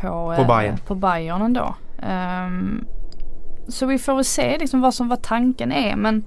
[0.00, 0.76] på, På Bayern.
[0.86, 1.74] på Bayern ändå.
[2.02, 2.84] Ehm,
[3.68, 6.24] så vi får väl se liksom vad som vad tanken är men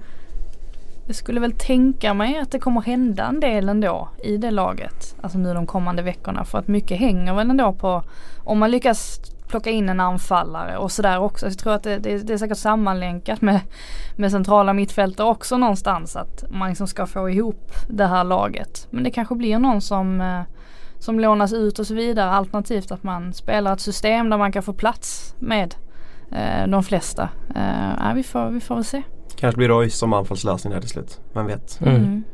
[1.06, 5.16] jag skulle väl tänka mig att det kommer hända en del ändå i det laget.
[5.20, 6.44] Alltså nu de kommande veckorna.
[6.44, 8.02] För att mycket hänger väl ändå på
[8.44, 11.46] om man lyckas plocka in en anfallare och sådär också.
[11.46, 13.60] Jag tror att det, det, det är säkert sammanlänkat med,
[14.16, 16.16] med centrala mittfältare också någonstans.
[16.16, 18.86] Att man liksom ska få ihop det här laget.
[18.90, 20.40] Men det kanske blir någon som, eh,
[20.98, 22.30] som lånas ut och så vidare.
[22.30, 25.74] Alternativt att man spelar ett system där man kan få plats med
[26.32, 27.28] eh, de flesta.
[27.54, 29.02] Eh, vi, får, vi får väl se.
[29.36, 31.20] Kanske blir Roy som anfallslösning där till slut.
[31.32, 31.80] Vem vet?
[31.80, 32.24] Mm.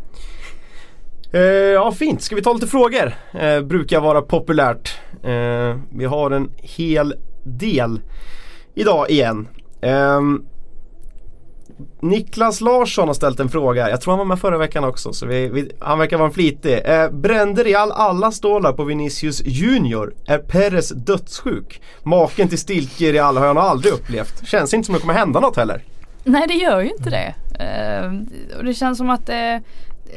[1.33, 3.15] Eh, ja fint, ska vi ta lite frågor?
[3.33, 4.99] Eh, brukar vara populärt.
[5.23, 8.01] Eh, vi har en hel del
[8.75, 9.49] idag igen.
[9.81, 10.45] Ehm,
[12.01, 13.91] Niklas Larsson har ställt en fråga.
[13.91, 15.13] Jag tror han var med förra veckan också.
[15.13, 16.81] Så vi, vi, han verkar vara en flitig.
[16.85, 20.15] Eh, brände Real alla stålar på Vinicius Junior?
[20.27, 21.83] Är Perez dödssjuk?
[22.03, 24.47] Maken till stiltje i Real har jag nog aldrig upplevt.
[24.47, 25.83] Känns inte som det kommer hända något heller.
[26.25, 27.35] Nej det gör ju inte det.
[27.65, 29.63] Ehm, och det känns som att det,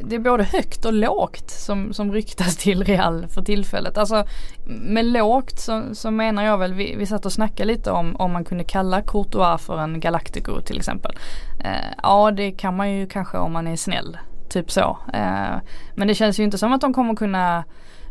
[0.01, 3.97] det är både högt och lågt som, som ryktas till Real för tillfället.
[3.97, 4.26] Alltså
[4.66, 8.32] med lågt så, så menar jag väl, vi, vi satt och snackade lite om om
[8.32, 11.18] man kunde kalla Courtois för en Galactico till exempel.
[11.60, 14.18] Ehm, ja det kan man ju kanske om man är snäll.
[14.49, 14.97] Typ så.
[15.14, 15.60] Ehm,
[15.95, 17.64] men det känns ju inte som att de kommer kunna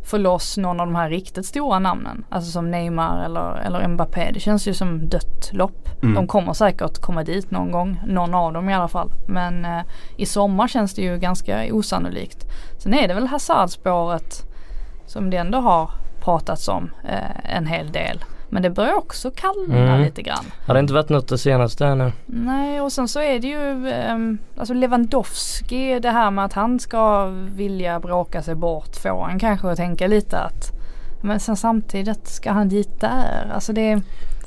[0.05, 2.25] få loss någon av de här riktigt stora namnen.
[2.29, 4.31] Alltså som Neymar eller, eller Mbappé.
[4.33, 5.89] Det känns ju som dött lopp.
[6.03, 6.15] Mm.
[6.15, 7.99] De kommer säkert komma dit någon gång.
[8.05, 9.11] Någon av dem i alla fall.
[9.27, 9.81] Men eh,
[10.17, 12.45] i sommar känns det ju ganska osannolikt.
[12.77, 14.43] Sen är det väl Hazard-spåret
[15.05, 15.91] som det ändå har
[16.21, 18.23] pratats om eh, en hel del.
[18.53, 20.01] Men det börjar också kallna mm.
[20.01, 20.45] lite grann.
[20.65, 22.11] Har det inte varit något det senaste ännu?
[22.25, 26.79] Nej och sen så är det ju um, alltså Lewandowski det här med att han
[26.79, 27.25] ska
[27.55, 30.71] vilja bråka sig bort får han kanske att tänka lite att
[31.23, 33.51] men sen samtidigt ska han dit där.
[33.53, 34.01] Alltså det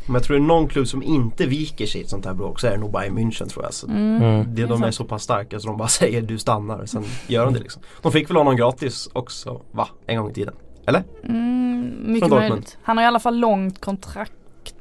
[0.07, 2.34] men jag tror det är någon klubb som inte viker sig i ett sånt här
[2.34, 3.74] bråk så är det nog Bayern München tror jag.
[3.74, 4.22] Så mm.
[4.22, 4.54] mm.
[4.54, 6.86] det, de är så pass starka så de bara säger du stannar.
[6.86, 7.82] Sen gör de det liksom.
[8.02, 9.88] De fick väl honom gratis också va?
[10.07, 10.54] En gång i tiden.
[10.87, 11.05] Eller?
[11.24, 12.78] Mm, mycket möjligt.
[12.82, 14.32] Han har i alla fall långt kontrakt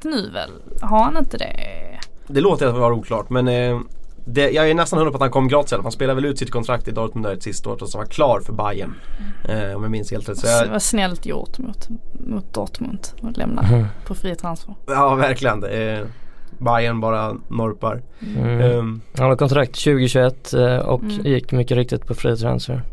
[0.03, 0.51] nu väl?
[0.81, 1.55] Har han inte det?
[2.27, 3.79] Det låter att vara oklart men eh,
[4.25, 6.51] det, jag är nästan hundra på att han kom gratis Han spelar väl ut sitt
[6.51, 8.93] kontrakt i Dortmund där ett sista år och så var klar för Bayern.
[9.49, 10.37] Eh, om jag minns helt rätt.
[10.37, 10.65] Så jag...
[10.65, 13.85] Det var snällt gjort mot, mot Dortmund att lämna mm.
[14.07, 14.75] på fri transfer.
[14.87, 15.63] Ja verkligen.
[15.63, 16.05] Eh,
[16.57, 18.01] Bayern bara norpar.
[18.37, 18.61] Mm.
[18.61, 21.25] Um, han har kontrakt 2021 eh, och mm.
[21.25, 22.83] gick mycket riktigt på fri transfer.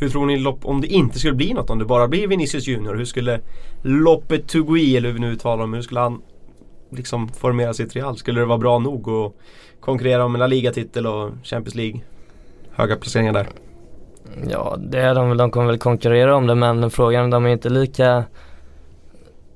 [0.00, 2.68] Hur tror ni lopp, om det inte skulle bli något, om det bara blir Vinicius
[2.68, 3.40] Junior, hur skulle
[3.82, 6.22] loppet Tugui, eller hur vi nu uttalar om, hur skulle han
[6.90, 8.16] liksom formera sitt Real?
[8.16, 9.32] Skulle det vara bra nog att
[9.80, 12.00] konkurrera om en La Liga-titel och Champions League?
[12.70, 13.48] Höga placeringar där.
[14.48, 15.36] Ja, det är de väl.
[15.36, 18.24] De kommer väl konkurrera om det men frågan, de är inte lika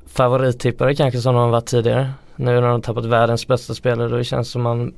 [0.07, 2.11] favorittippare kanske som de varit tidigare.
[2.37, 4.95] Nu när de tappat världens bästa spelare då känns det som man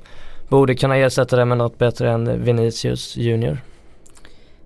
[0.48, 3.58] borde kunna ersätta det med något bättre än Vinicius Junior.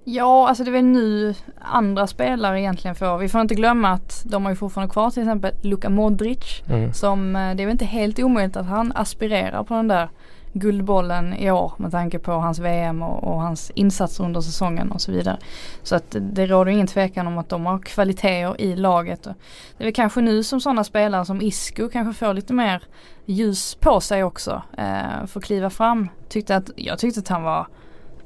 [0.04, 3.18] Ja, alltså det är väl nu andra spelare egentligen får.
[3.18, 6.62] Vi får inte glömma att de har ju fortfarande kvar till exempel Luka Modric.
[6.68, 6.92] Mm.
[6.92, 10.08] Som, eh, det är väl inte helt omöjligt att han aspirerar på den där
[10.52, 15.00] Guldbollen i år med tanke på hans VM och, och, hans insatser under säsongen och
[15.00, 15.38] så vidare.
[15.82, 19.22] Så att det råder ingen tvekan om att de har kvaliteter i laget.
[19.22, 19.34] Det
[19.78, 22.82] är väl kanske nu som sådana spelare som Isco kanske får lite mer
[23.26, 24.62] ljus på sig också.
[24.78, 26.08] Eh, att kliva fram.
[26.28, 27.66] Tyckte att, jag tyckte att han var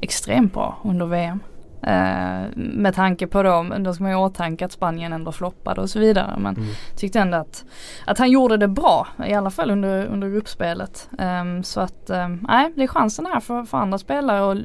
[0.01, 1.41] extremt bra under VM.
[1.87, 5.91] Eh, med tanke på då, då ska man ju åtanke att Spanien ändå floppade och
[5.91, 6.35] så vidare.
[6.39, 6.68] Men mm.
[6.97, 7.64] tyckte ändå att,
[8.07, 9.09] att han gjorde det bra.
[9.26, 11.09] I alla fall under, under gruppspelet.
[11.18, 14.59] Um, så att um, nej, det är chansen här för, för andra spelare att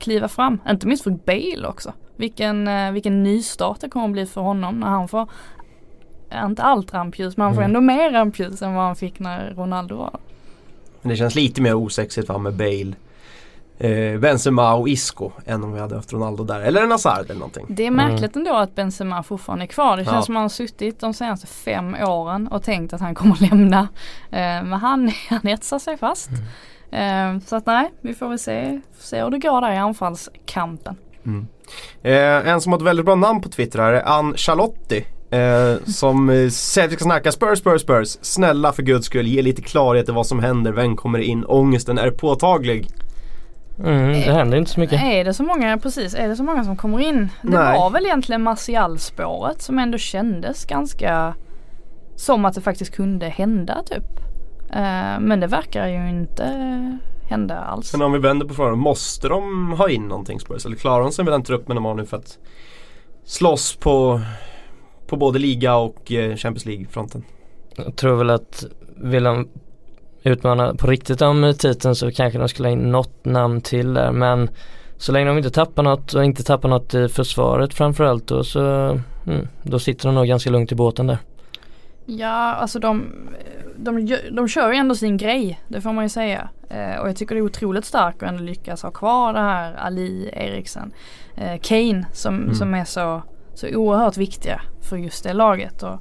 [0.00, 0.60] kliva fram.
[0.68, 1.92] Inte minst för Bale också.
[2.16, 5.28] Vilken, uh, vilken nystart det kommer att bli för honom när han får
[6.34, 7.70] inte allt rampljus men han får mm.
[7.70, 10.18] ändå mer rampljus än vad han fick när Ronaldo var.
[11.02, 12.92] Men det känns lite mer osexigt va med Bale
[13.82, 16.60] eh, Benzema och Isco än om vi hade haft Ronaldo där.
[16.60, 17.66] Eller en Hazard eller någonting.
[17.68, 18.46] Det är märkligt mm.
[18.46, 19.96] ändå att Benzema fortfarande är kvar.
[19.96, 20.22] Det känns ja.
[20.22, 23.80] som han har suttit de senaste fem åren och tänkt att han kommer lämna.
[24.30, 26.30] Eh, men han, han etsar sig fast.
[26.90, 27.36] Mm.
[27.36, 30.96] Eh, så att nej, vi får väl se, se hur det går där i anfallskampen.
[31.26, 31.46] Mm.
[32.02, 35.06] Eh, en som har ett väldigt bra namn på Twitter här är Ann Charlotti.
[35.30, 38.18] Eh, som eh, säger att vi ska snacka Spurs, Spurs, Spurs.
[38.22, 40.72] Snälla för guds skull, ge lite klarhet i vad som händer.
[40.72, 41.44] Vem kommer in?
[41.44, 42.88] Ångesten är påtaglig.
[43.78, 45.02] Mm, det händer inte så mycket.
[45.02, 47.28] Är det så många, precis, är det så många som kommer in?
[47.42, 47.78] Det Nej.
[47.78, 51.34] var väl egentligen Martial-spåret som ändå kändes ganska
[52.16, 54.20] som att det faktiskt kunde hända typ.
[54.70, 56.44] Uh, men det verkar ju inte
[57.28, 57.92] hända alls.
[57.92, 60.66] Men om vi vänder på frågan, måste de ha in någonting Spurs?
[60.66, 62.38] Eller klarar de sig med den truppen de har nu för att
[63.24, 64.20] slåss på,
[65.06, 67.24] på både liga och eh, Champions League-fronten?
[67.76, 68.64] Jag tror väl att
[68.96, 69.48] vill de
[70.22, 74.12] utmana på riktigt om titeln så kanske de skulle ha in något namn till där
[74.12, 74.50] men
[74.96, 78.60] så länge de inte tappar något och inte tappar något i försvaret framförallt då så
[79.26, 81.18] mm, då sitter de nog ganska lugnt i båten där.
[82.06, 83.12] Ja alltså de,
[83.76, 86.48] de, de kör ju ändå sin grej, det får man ju säga.
[86.68, 89.74] Eh, och jag tycker det är otroligt starkt att ändå lyckas ha kvar det här
[89.74, 90.92] Ali Eriksen.
[91.34, 92.54] Eh, Kane som, mm.
[92.54, 93.22] som är så,
[93.54, 95.82] så oerhört viktiga för just det laget.
[95.82, 96.00] Och,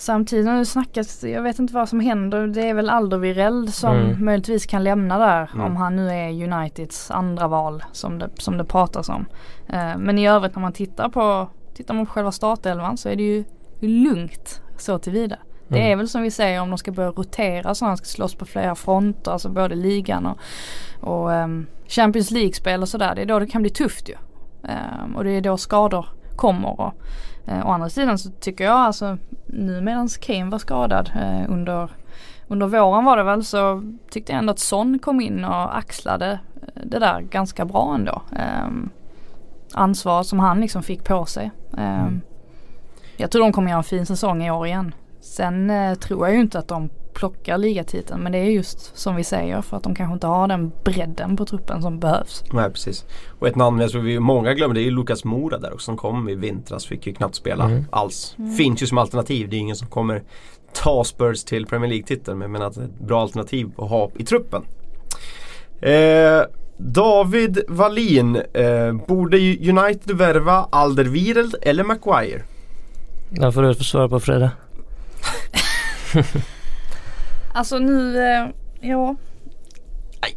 [0.00, 2.46] Samtidigt har det snackats, jag vet inte vad som händer.
[2.46, 4.24] Det är väl Alderweireld som mm.
[4.24, 5.50] möjligtvis kan lämna där.
[5.54, 5.66] Mm.
[5.66, 9.26] Om han nu är Uniteds andra val som det, som det pratas om.
[9.72, 13.16] Uh, men i övrigt när man tittar på, tittar man på själva startelvan så är
[13.16, 13.44] det ju
[13.80, 15.36] lugnt så tillvida.
[15.68, 15.92] Det mm.
[15.92, 18.44] är väl som vi säger om de ska börja rotera så han ska slåss på
[18.44, 19.30] flera fronter.
[19.30, 20.38] Alltså både ligan och,
[21.00, 23.14] och um, Champions League-spel och sådär.
[23.14, 24.14] Det är då det kan bli tufft ju.
[24.62, 26.80] Um, och det är då skador kommer.
[26.80, 26.94] Och,
[27.48, 31.90] eh, å andra sidan så tycker jag alltså nu medan Kane var skadad eh, under
[32.48, 36.38] under våren var det väl så tyckte jag ändå att Son kom in och axlade
[36.74, 38.22] det där ganska bra ändå.
[38.66, 38.90] Um,
[39.74, 41.50] ansvar som han liksom fick på sig.
[41.70, 42.20] Um, mm.
[43.16, 44.94] Jag tror de kommer göra en fin säsong i år igen.
[45.20, 49.16] Sen uh, tror jag ju inte att de plockar ligatiteln men det är just som
[49.16, 52.44] vi säger för att de kanske inte har den bredden på truppen som behövs.
[52.52, 53.04] Nej precis.
[53.38, 55.84] Och ett namn jag tror vi många glömmer det är ju Lukas Mora där också
[55.84, 56.86] som kom i vintras.
[56.86, 57.84] Fick ju knappt spela mm.
[57.90, 58.34] alls.
[58.38, 58.54] Mm.
[58.54, 59.48] Finns ju som alternativ.
[59.48, 60.22] Det är ingen som kommer
[60.72, 64.24] ta Spurs till Premier League-titeln men att det är ett bra alternativ att ha i
[64.24, 64.62] truppen.
[65.80, 66.42] Eh,
[66.76, 69.36] David Wallin, eh, borde
[69.70, 72.42] United värva Alderweireld eller Maguire?
[73.30, 74.50] Den får du svara på Freda.
[77.58, 78.46] alltså nu, eh,
[78.80, 79.16] ja.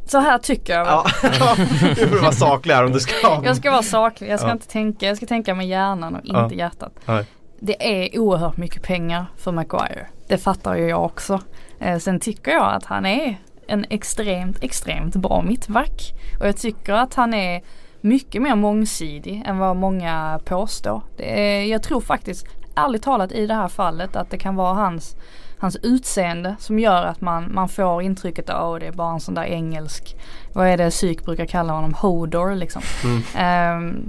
[0.05, 0.87] Så här tycker jag.
[0.87, 1.05] Ja.
[1.95, 3.41] du får vara saklig här om du ska.
[3.43, 4.53] jag ska vara saklig, jag ska ja.
[4.53, 6.51] inte tänka, jag ska tänka med hjärnan och inte ja.
[6.51, 6.93] hjärtat.
[7.05, 7.25] Nej.
[7.59, 10.07] Det är oerhört mycket pengar för Maguire.
[10.27, 11.39] Det fattar ju jag också.
[11.79, 16.13] Eh, sen tycker jag att han är en extremt, extremt bra mittback.
[16.39, 17.61] Och jag tycker att han är
[18.01, 21.01] mycket mer mångsidig än vad många påstår.
[21.17, 25.15] Är, jag tror faktiskt, ärligt talat i det här fallet, att det kan vara hans,
[25.61, 29.19] hans utseende som gör att man, man får intrycket av att det är bara en
[29.19, 30.15] sån där engelsk,
[30.53, 32.81] vad är det psyk brukar kalla honom, hodor liksom.
[33.03, 33.77] Mm.
[33.77, 34.05] Um,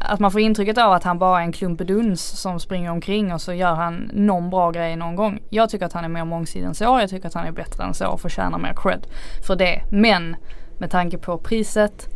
[0.00, 3.40] att man får intrycket av att han bara är en klumpeduns som springer omkring och
[3.40, 5.42] så gör han någon bra grej någon gång.
[5.50, 6.84] Jag tycker att han är mer mångsidig än så.
[6.84, 9.06] Jag tycker att han är bättre än så och förtjänar mer cred
[9.46, 9.82] för det.
[9.90, 10.36] Men
[10.78, 12.08] med tanke på priset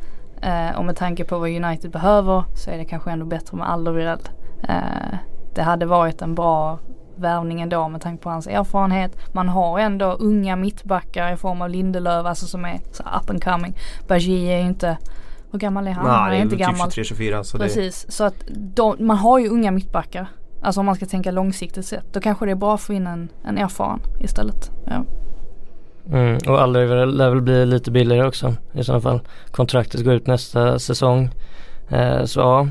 [0.43, 3.71] eh, och med tanke på vad United behöver så är det kanske ändå bättre med
[3.71, 4.29] Alderweireld.
[4.69, 5.19] Eh,
[5.55, 6.79] det hade varit en bra
[7.19, 9.19] värvning ändå med tanke på hans erfarenhet.
[9.33, 13.45] Man har ändå unga mittbackar i form av Lindelöf, alltså som är så up and
[13.45, 13.75] coming.
[14.09, 14.97] Bajie är ju inte
[15.51, 16.05] hur gammal är han?
[16.05, 16.89] Nej, han är inte typ gammal.
[16.89, 17.43] 23-24.
[17.43, 18.13] Så Precis, det...
[18.13, 20.27] så att de, man har ju unga mittbackar.
[20.63, 22.13] Alltså om man ska tänka långsiktigt sett.
[22.13, 24.71] Då kanske det är bra att få in en, en erfaren istället.
[24.85, 25.05] Ja.
[26.13, 29.21] Mm, och Aller lär väl bli lite billigare också i sådana fall.
[29.51, 31.31] Kontraktet går ut nästa säsong.
[31.89, 32.69] Eh, så ja.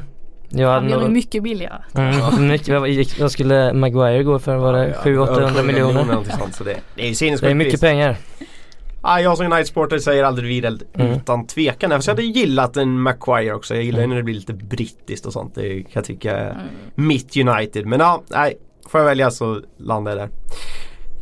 [0.60, 1.82] Jag Han blir nog mycket billigare.
[1.94, 4.56] Mm, mycket, vad skulle Maguire gå för?
[4.56, 6.04] Var det ja, 700-800 miljoner?
[6.04, 8.18] miljoner sånt, så det, det är, det är mycket pengar.
[9.02, 11.12] Ah, jag som United-supporter säger aldrig Wideld mm.
[11.12, 11.92] utan tvekan.
[11.92, 13.76] Jag hade gillat en Maguire också.
[13.76, 14.10] Jag gillar mm.
[14.10, 15.56] när det blir lite brittiskt och sånt.
[15.56, 16.68] Det kan jag tycka är mm.
[16.96, 17.86] mitt United.
[17.86, 18.58] Men ja, nej.
[18.90, 20.30] Får jag välja så landar jag där.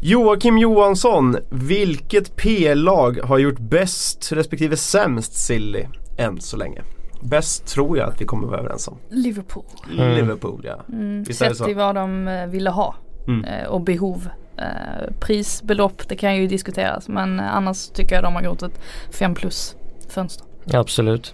[0.01, 5.85] Joakim Johansson, vilket P-lag har gjort bäst respektive sämst Silly
[6.17, 6.81] än så länge?
[7.29, 8.97] Bäst tror jag att vi kommer vara överens om.
[9.09, 9.63] Liverpool.
[9.89, 10.79] Liverpool ja.
[10.93, 11.23] Mm.
[11.23, 12.95] Visst Sett i vad de eh, ville ha
[13.27, 13.45] mm.
[13.45, 18.41] Eh, och behov Eh, prisbelopp det kan ju diskuteras men annars tycker jag de har
[18.41, 18.79] gjort ett
[19.11, 19.75] 5 plus
[20.09, 20.47] fönster.
[20.73, 21.33] Absolut.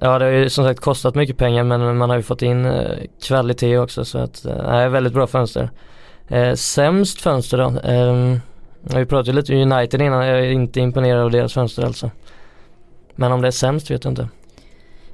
[0.00, 2.72] Ja det har ju som sagt kostat mycket pengar men man har ju fått in
[3.22, 5.70] kvalitet också så att det är väldigt bra fönster.
[6.54, 7.64] Sämst fönster då?
[7.64, 8.38] Eh,
[8.92, 12.10] har ju pratat lite om United innan, jag är inte imponerad av deras fönster alltså.
[13.14, 14.28] Men om det är sämst vet jag inte.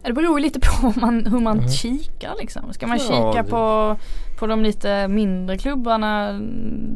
[0.09, 1.71] Det beror lite på hur man, hur man mm.
[1.71, 2.73] kikar liksom.
[2.73, 3.51] Ska man ja, kika det...
[3.51, 3.97] på,
[4.39, 6.33] på de lite mindre klubbarna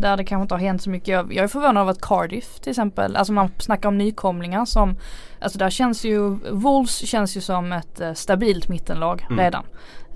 [0.00, 1.08] där det kanske inte har hänt så mycket.
[1.08, 4.96] Jag, jag är förvånad över att Cardiff till exempel, alltså man snackar om nykomlingar som,
[5.40, 9.38] alltså där känns ju, Wolves känns ju som ett uh, stabilt mittenlag mm.
[9.38, 9.64] redan.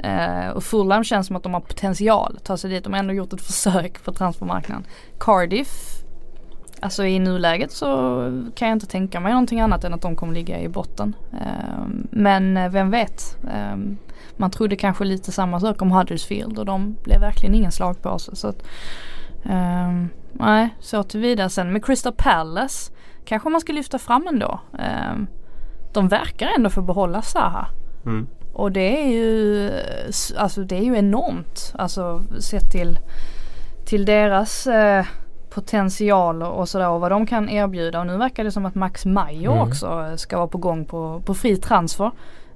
[0.04, 2.84] Uh, och Fulham känns som att de har potential att ta sig dit.
[2.84, 4.86] De har ändå gjort ett försök på transfermarknaden.
[5.18, 5.96] Cardiff
[6.80, 7.86] Alltså i nuläget så
[8.54, 11.16] kan jag inte tänka mig någonting annat än att de kommer ligga i botten.
[11.32, 13.38] Ehm, men eh, vem vet.
[13.52, 13.96] Ehm,
[14.36, 18.18] man trodde kanske lite samma sak om Huddersfield och de blev verkligen ingen slag på
[18.18, 18.36] sig.
[18.36, 18.62] Så att,
[19.44, 21.48] um, nej, så tillvida.
[21.48, 22.92] Sen med Crystal Palace
[23.24, 24.60] kanske man ska lyfta fram ändå.
[25.92, 27.66] De verkar ändå få behålla Zaha.
[28.06, 28.26] Mm.
[28.52, 29.70] Och det är ju,
[30.36, 31.72] alltså det är ju enormt.
[31.78, 32.98] Alltså sett till,
[33.86, 34.68] till deras
[35.56, 38.00] uh, potential och sådär och vad de kan erbjuda.
[38.00, 39.68] Och nu verkar det som att Max Mayo mm.
[39.68, 42.10] också ska vara på gång på, på fri transfer.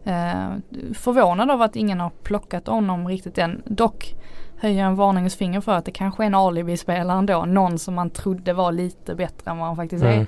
[0.05, 0.51] Eh,
[0.95, 3.63] förvånad av att ingen har plockat honom riktigt än.
[3.67, 4.15] Dock
[4.57, 7.45] höjer en varningens finger för att det kanske är en alibi-spelare ändå.
[7.45, 10.21] Någon som man trodde var lite bättre än vad han faktiskt mm.
[10.21, 10.27] är.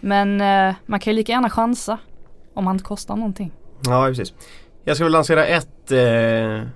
[0.00, 1.98] Men eh, man kan ju lika gärna chansa
[2.54, 3.52] om han inte kostar någonting.
[3.84, 4.34] Ja precis.
[4.84, 6.68] Jag ska väl lansera ett eh,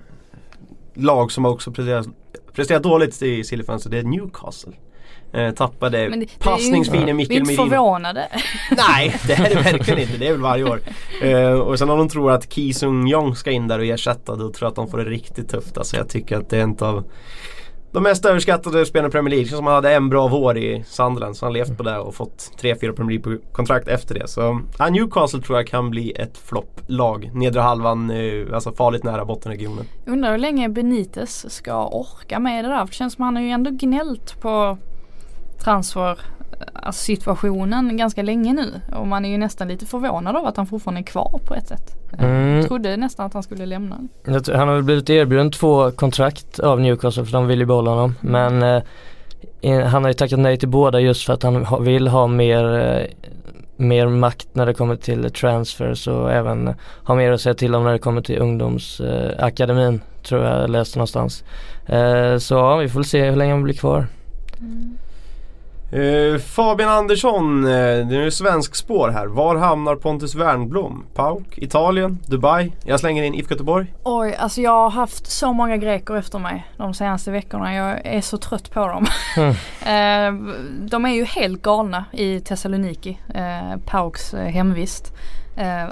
[0.93, 2.07] lag som också presterat,
[2.53, 3.89] presterat dåligt i Sillyfönster.
[3.89, 4.73] Det är Newcastle.
[5.33, 7.47] Eh, tappade det, passningsfinen Mikkel Merino.
[7.47, 8.27] Vi är inte förvånade.
[8.77, 10.17] Nej det är det verkligen inte.
[10.17, 10.79] Det är väl varje år.
[11.21, 14.35] Eh, och sen om de tror att Ki Sung Jong ska in där och ersätta
[14.35, 15.77] då tror jag att de får det riktigt tufft.
[15.77, 17.03] Alltså jag tycker att det är en av
[17.95, 19.47] de mest överskattade spelarna i Premier League.
[19.47, 21.37] Som hade en bra vår i Sunderland.
[21.37, 24.27] Så han levt på det och fått 3-4 Premier League-kontrakt efter det.
[24.27, 27.31] Så ja, Newcastle tror jag kan bli ett flopplag.
[27.33, 29.85] Nedre halvan, eh, alltså farligt nära bottenregionen.
[30.05, 32.79] Undrar hur länge Benitez ska orka med det där.
[32.79, 34.77] För det känns som att han har ju ändå gnällt på
[35.65, 36.19] transfer
[36.73, 40.67] alltså, situationen ganska länge nu och man är ju nästan lite förvånad av att han
[40.67, 41.95] fortfarande är kvar på ett sätt.
[42.19, 42.57] Mm.
[42.57, 43.95] Jag trodde nästan att han skulle lämna.
[44.25, 48.15] Han har väl blivit erbjuden två kontrakt av Newcastle för de vill ju behålla honom
[48.21, 48.63] men
[49.61, 52.77] eh, han har ju tackat nej till båda just för att han vill ha mer
[52.77, 53.05] eh,
[53.77, 57.83] mer makt när det kommer till transfers och även ha mer att säga till om
[57.83, 61.43] när det kommer till ungdomsakademin eh, tror jag läste någonstans.
[61.85, 64.07] Eh, så ja, vi får se hur länge han blir kvar.
[64.59, 64.97] Mm.
[65.95, 69.27] Uh, Fabian Andersson, uh, det är svensk spår här.
[69.27, 71.05] Var hamnar Pontus Wernbloom?
[71.13, 72.71] Pauk, Italien, Dubai?
[72.83, 73.93] Jag slänger in IFK Göteborg.
[74.03, 77.75] Oj, alltså jag har haft så många greker efter mig de senaste veckorna.
[77.75, 79.05] Jag är så trött på dem.
[79.37, 79.49] Mm.
[79.49, 80.55] uh,
[80.89, 85.13] de är ju helt galna i Thessaloniki, uh, Pauks hemvist.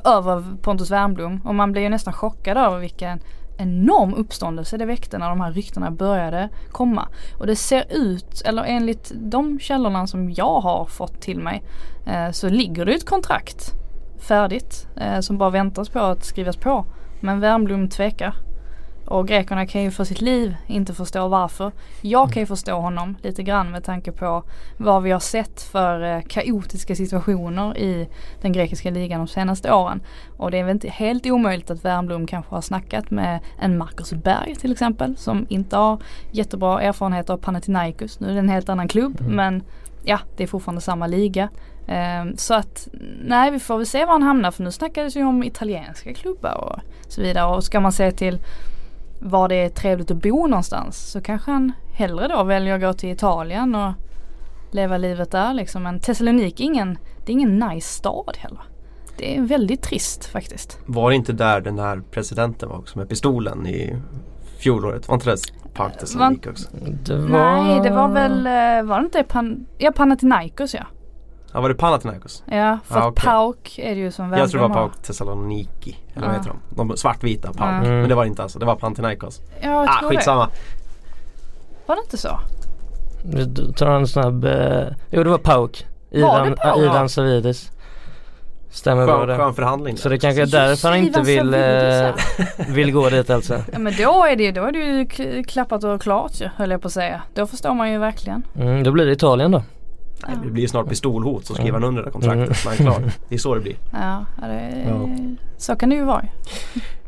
[0.03, 3.19] över Pontus Wernbloom och man blir ju nästan chockad över vilken
[3.57, 7.07] enorm uppståndelse det väckte när de här ryktena började komma.
[7.39, 11.63] Och det ser ut, eller enligt de källorna som jag har fått till mig,
[12.05, 13.73] eh, så ligger det ett kontrakt
[14.27, 16.85] färdigt eh, som bara väntas på att skrivas på.
[17.21, 18.35] Men Wernbloom tvekar.
[19.05, 21.71] Och grekerna kan ju för sitt liv inte förstå varför.
[22.01, 24.43] Jag kan ju förstå honom lite grann med tanke på
[24.77, 28.09] vad vi har sett för eh, kaotiska situationer i
[28.41, 30.01] den grekiska ligan de senaste åren.
[30.37, 34.13] Och det är väl inte helt omöjligt att Wernbloom kanske har snackat med en Marcus
[34.13, 36.01] Berg till exempel som inte har
[36.31, 38.19] jättebra erfarenhet av Panathinaikos.
[38.19, 39.35] Nu är det en helt annan klubb mm.
[39.35, 39.63] men
[40.03, 41.49] ja, det är fortfarande samma liga.
[41.87, 42.87] Um, så att
[43.23, 46.55] nej, vi får väl se var han hamnar för nu snackades ju om italienska klubbar
[46.55, 46.79] och
[47.11, 47.55] så vidare.
[47.55, 48.39] Och ska man se till
[49.23, 52.93] var det är trevligt att bo någonstans så kanske han hellre då väljer att gå
[52.93, 53.93] till Italien och
[54.71, 55.83] leva livet där liksom.
[55.83, 58.61] Men Thessaloniki är ingen, det är ingen nice stad heller.
[59.17, 60.79] Det är väldigt trist faktiskt.
[60.85, 63.95] Var det inte där den där presidenten var också med pistolen i
[64.57, 65.07] fjolåret?
[65.07, 65.37] Var inte det
[65.73, 66.69] Park Thessaloniki också?
[67.03, 67.29] Det var...
[67.29, 69.65] Nej det var väl, eh, var det inte Pan...
[69.77, 70.85] ja Panathinaikos ja.
[71.53, 72.43] Ja var det Panathinaikos?
[72.45, 73.25] Ja för ah, okay.
[73.25, 75.97] Pauk är det ju som Jag tror det var Pauk Thessaloniki.
[76.15, 76.87] Eller vad heter de?
[76.87, 77.85] De svartvita Pauk.
[77.85, 77.99] Mm.
[77.99, 78.59] Men det var det inte alltså.
[78.59, 79.41] Det var Panathinaikos.
[79.61, 80.45] Ja jag ah, tror skitsamma.
[80.45, 80.51] Det.
[81.85, 82.39] Var det inte så?
[83.23, 85.85] Du tar en snabb, eh, jo det var Pauk.
[86.11, 86.55] Ivan?
[86.77, 87.71] Ivan Savidis.
[88.69, 89.37] Stämmer skön, bra det.
[89.37, 89.97] Skön förhandling.
[89.97, 93.53] Så det kanske är därför han inte vill, eh, vill gå dit alltså.
[93.73, 96.81] Ja men då är det, då är det ju klappat och klart ju höll jag
[96.81, 97.21] på att säga.
[97.33, 98.43] Då förstår man ju verkligen.
[98.55, 99.63] Mm, då blir det Italien då.
[100.27, 102.65] Nej, det blir snart pistolhot så skriver han under det kontraktet.
[102.65, 103.11] Man är klar.
[103.29, 103.75] Det är så det blir.
[103.91, 105.09] Ja, det, ja.
[105.57, 106.25] så kan det ju vara.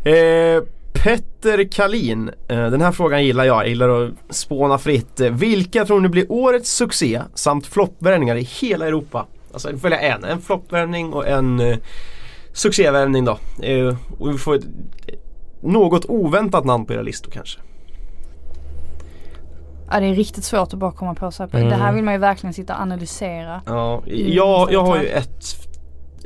[0.04, 0.64] Eh,
[0.94, 3.58] Petter Kalin, eh, den här frågan gillar jag.
[3.58, 5.20] Jag gillar att spåna fritt.
[5.20, 9.26] Vilka tror ni blir årets succé samt floppvärvningar i hela Europa?
[9.54, 11.78] Alltså välja en, en floppvärvning och en eh,
[12.54, 13.40] succévärvning då.
[13.62, 14.66] Eh, och vi får ett
[15.62, 17.60] något oväntat namn på era listor kanske.
[19.92, 21.70] Ja det är riktigt svårt att bara komma på så Mm.
[21.70, 23.62] Det här vill man ju verkligen sitta och analysera.
[23.66, 25.66] Ja, jag, jag har ju ett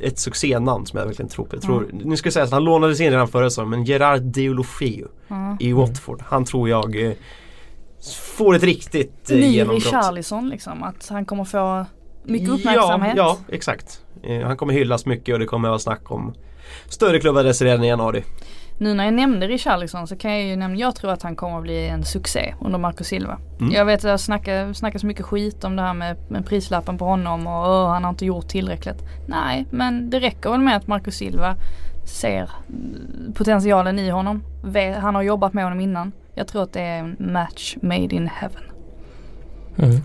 [0.04, 1.56] ett succénamn som jag verkligen tror på.
[1.56, 1.98] Jag tror, mm.
[1.98, 5.58] Nu ska jag säga att han lånades in redan förra säsongen men Gerard Deulofeu mm.
[5.60, 6.22] i Watford.
[6.26, 7.14] Han tror jag eh,
[8.38, 9.86] får ett riktigt eh, Ny genombrott.
[9.86, 10.84] Richarlison liksom.
[10.84, 11.86] Att han kommer få
[12.24, 13.14] mycket uppmärksamhet.
[13.18, 14.02] Ja, ja exakt.
[14.24, 16.34] Eh, han kommer hyllas mycket och det kommer att vara snack om
[16.88, 18.24] större klubbar redan i januari.
[18.82, 21.58] Nu när jag nämnde Richarlison så kan jag ju nämna, jag tror att han kommer
[21.58, 23.38] att bli en succé under Marco Silva.
[23.60, 23.74] Mm.
[23.74, 26.98] Jag vet att jag snackar, snackar så mycket skit om det här med, med prislappen
[26.98, 29.04] på honom och oh, han har inte gjort tillräckligt.
[29.28, 31.56] Nej, men det räcker väl med att Marco Silva
[32.06, 32.50] ser
[33.34, 34.44] potentialen i honom.
[35.02, 36.12] Han har jobbat med honom innan.
[36.34, 38.64] Jag tror att det är en match made in heaven.
[39.78, 40.02] Mm.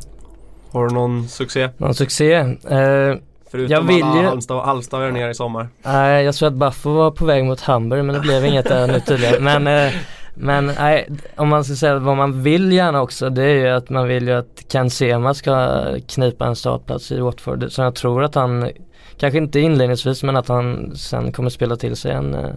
[0.70, 1.68] Har du någon succé?
[1.76, 2.42] Någon succé?
[2.42, 3.16] Uh
[3.54, 4.26] Förutom jag vill alla ju...
[4.26, 5.68] Halmstad, Halmstad i sommar.
[5.82, 8.86] Nej jag tror att Baffo var på väg mot Hamburg men det blev inget där
[8.86, 9.44] nu tydligen.
[9.44, 9.92] Men, eh,
[10.34, 13.90] men nej, om man ska säga vad man vill gärna också det är ju att
[13.90, 17.72] man vill ju att Ken Sema ska knipa en startplats i Watford.
[17.72, 18.70] Så jag tror att han,
[19.18, 22.50] kanske inte inledningsvis men att han sen kommer spela till sig en, eh,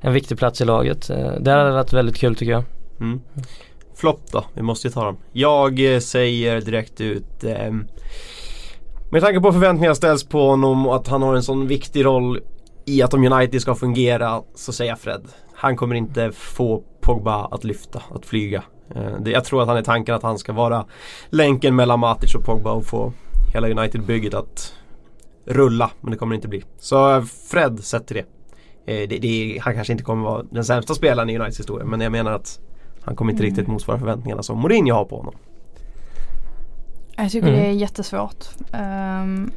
[0.00, 1.10] en viktig plats i laget.
[1.10, 2.64] Eh, det hade varit väldigt kul tycker jag.
[3.00, 3.20] Mm.
[3.94, 5.16] Flopp då, vi måste ju ta dem.
[5.32, 7.72] Jag säger direkt ut eh,
[9.12, 12.40] med tanke på förväntningar ställs på honom och att han har en sån viktig roll
[12.84, 15.22] i att om United ska fungera så säger jag Fred.
[15.54, 18.62] Han kommer inte få Pogba att lyfta, att flyga.
[18.94, 20.86] Eh, jag tror att han är tanken att han ska vara
[21.30, 23.12] länken mellan Matic och Pogba och få
[23.54, 24.74] hela United-bygget att
[25.44, 25.90] rulla.
[26.00, 26.64] Men det kommer det inte bli.
[26.78, 28.24] Så eh, Fred sätter det.
[28.92, 29.58] Eh, det, det.
[29.62, 32.60] Han kanske inte kommer vara den sämsta spelaren i Uniteds historia men jag menar att
[33.02, 33.50] han kommer inte mm.
[33.50, 35.34] riktigt motsvara förväntningarna som Mourinho har på honom.
[37.22, 37.60] Jag tycker mm.
[37.60, 38.44] det är jättesvårt.
[38.72, 39.52] Um,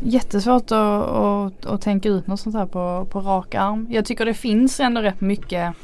[0.00, 3.86] jättesvårt att, att, att, tänka ut något sånt här på, på rak arm.
[3.90, 5.74] Jag tycker det finns ändå rätt mycket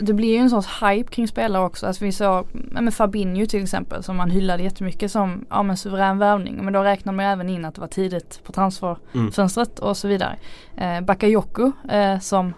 [0.00, 1.86] det blir ju en sorts hype kring spelare också.
[1.86, 6.18] Alltså vi såg med Fabinho till exempel som man hyllade jättemycket som ja, men suverän
[6.18, 6.64] värvning.
[6.64, 9.90] Men då räknar man även in att det var tidigt på transferfönstret mm.
[9.90, 10.36] och så vidare.
[10.76, 12.54] Eh, Bakayoko eh, som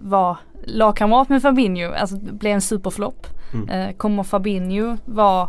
[0.00, 3.26] var lagkamrat med Fabinho, alltså blev en superflopp.
[3.54, 3.68] Mm.
[3.68, 5.48] Eh, kommer Fabinho vara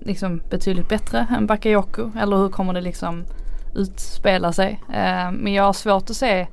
[0.00, 2.10] liksom betydligt bättre än Bakayoko?
[2.20, 3.24] Eller hur kommer det liksom
[3.74, 4.80] utspela sig?
[4.88, 6.46] Eh, men jag har svårt att se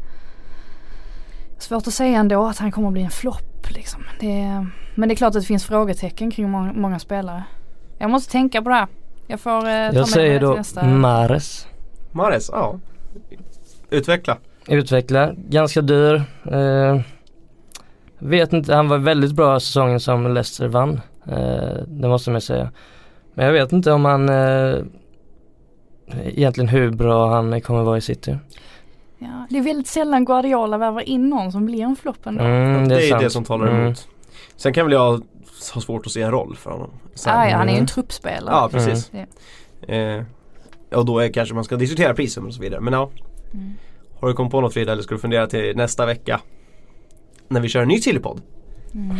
[1.62, 4.04] Svårt att säga ändå att han kommer bli en flopp liksom.
[4.20, 7.43] Det, men det är klart att det finns frågetecken kring många, många spelare.
[7.97, 8.88] Jag måste tänka på det här.
[9.28, 10.84] Jag får eh, ta Jag säger då nästa.
[10.84, 11.68] Mares.
[12.12, 12.80] Mares, ja.
[13.89, 14.38] Utveckla.
[14.68, 16.24] Utveckla, ganska dyr.
[16.52, 17.02] Eh,
[18.22, 21.01] vet inte, han var väldigt bra säsongen som Leicester vann.
[21.28, 22.72] Eh, det måste man säga.
[23.34, 24.76] Men jag vet inte om han eh,
[26.24, 28.38] egentligen hur bra han kommer vara i City.
[29.19, 32.43] Ja, det är väldigt sällan Guardiola värvar in någon som blir en flopp ändå.
[32.43, 33.82] Mm, det, är, det, är det som talar mm.
[33.82, 34.07] emot.
[34.55, 35.24] Sen kan väl jag
[35.74, 36.89] ha svårt att se en roll för honom.
[37.13, 37.88] Sen, ah, ja, han är ju en mm.
[37.88, 38.55] truppspelare.
[38.55, 39.11] Ja, precis.
[39.88, 40.19] Mm.
[40.19, 40.26] Eh,
[40.97, 42.82] och då är kanske man ska diskutera priset och så vidare.
[42.82, 43.09] Men ja.
[43.53, 43.74] Mm.
[44.19, 46.41] Har du kommit på något Frida eller ska du fundera till nästa vecka?
[47.52, 48.41] När vi kör en ny Sillypodd?
[48.93, 49.16] Mm.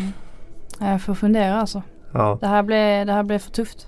[0.80, 1.84] Jag får fundera alltså.
[2.14, 2.38] Ja.
[2.42, 3.88] Det, här blev, det här blev för tufft.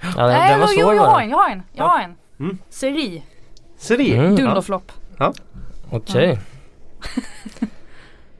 [0.00, 1.62] Ja, det, Nej, det var jo, jag har en, jag har en.
[1.72, 2.14] Jag har en.
[2.40, 2.58] Mm.
[2.68, 3.24] Seri.
[3.76, 4.14] Seri?
[4.14, 4.36] Mm.
[4.36, 4.92] Dunderflopp.
[5.18, 5.32] Ja.
[5.90, 6.38] Okej.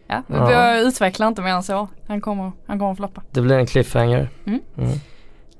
[0.08, 0.16] Okay.
[0.26, 0.78] ja, vi ja.
[0.78, 1.88] utvecklar inte mer än så.
[2.06, 3.22] Han kommer, han kommer floppa.
[3.30, 4.28] Det blir en cliffhanger.
[4.44, 4.60] Mm.
[4.76, 4.90] Mm.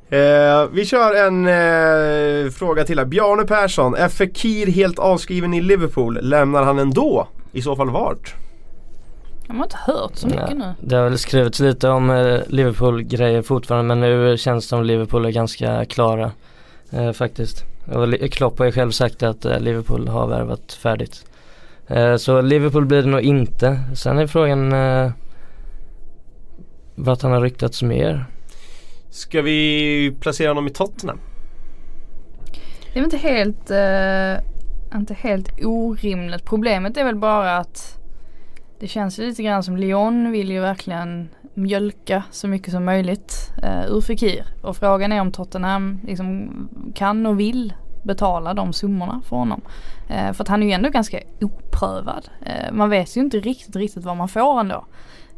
[0.09, 3.07] Eh, vi kör en eh, fråga till här.
[3.07, 6.19] Bjarne Persson, är Fekir helt avskriven i Liverpool?
[6.23, 7.29] Lämnar han ändå?
[7.53, 8.35] I så fall vart?
[9.49, 10.75] Jag har inte hört så mycket ja, nu.
[10.81, 15.25] Det har väl skrivits lite om eh, Liverpool-grejer fortfarande men nu känns det som Liverpool
[15.25, 16.31] är ganska klara
[16.91, 17.65] eh, faktiskt.
[17.87, 21.27] Och Klopp har ju själv sagt att eh, Liverpool har värvat färdigt.
[21.87, 23.81] Eh, så Liverpool blir det nog inte.
[23.95, 25.11] Sen är frågan eh,
[26.95, 28.25] vart han har ryktats mer.
[29.11, 31.21] Ska vi placera honom i Tottenham?
[32.93, 36.45] Det är inte helt, uh, inte helt orimligt.
[36.45, 37.99] Problemet är väl bara att
[38.81, 43.87] det känns lite grann som Lyon vill ju verkligen mjölka så mycket som möjligt eh,
[43.87, 44.45] ur Fekir.
[44.63, 46.51] Och frågan är om Tottenham liksom
[46.95, 47.73] kan och vill
[48.03, 49.61] betala de summorna för honom.
[50.09, 52.29] Eh, för att han är ju ändå ganska oprövad.
[52.47, 54.85] Eh, man vet ju inte riktigt, riktigt vad man får ändå.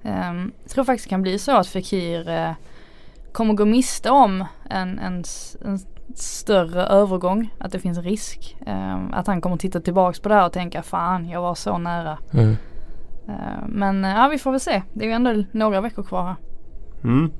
[0.03, 2.51] Eh, jag tror faktiskt det kan bli så att Fekir eh,
[3.33, 5.25] kommer gå miste om en, en,
[5.65, 5.79] en
[6.15, 7.55] större övergång.
[7.59, 8.57] Att det finns risk.
[8.67, 11.79] Eh, att han kommer titta tillbaks på det här och tänka fan jag var så
[11.79, 12.19] nära.
[12.33, 12.57] Mm.
[13.29, 13.35] Uh,
[13.69, 14.83] men uh, ja vi får väl se.
[14.93, 16.37] Det är ju ändå några veckor kvar här.
[17.05, 17.31] Mm.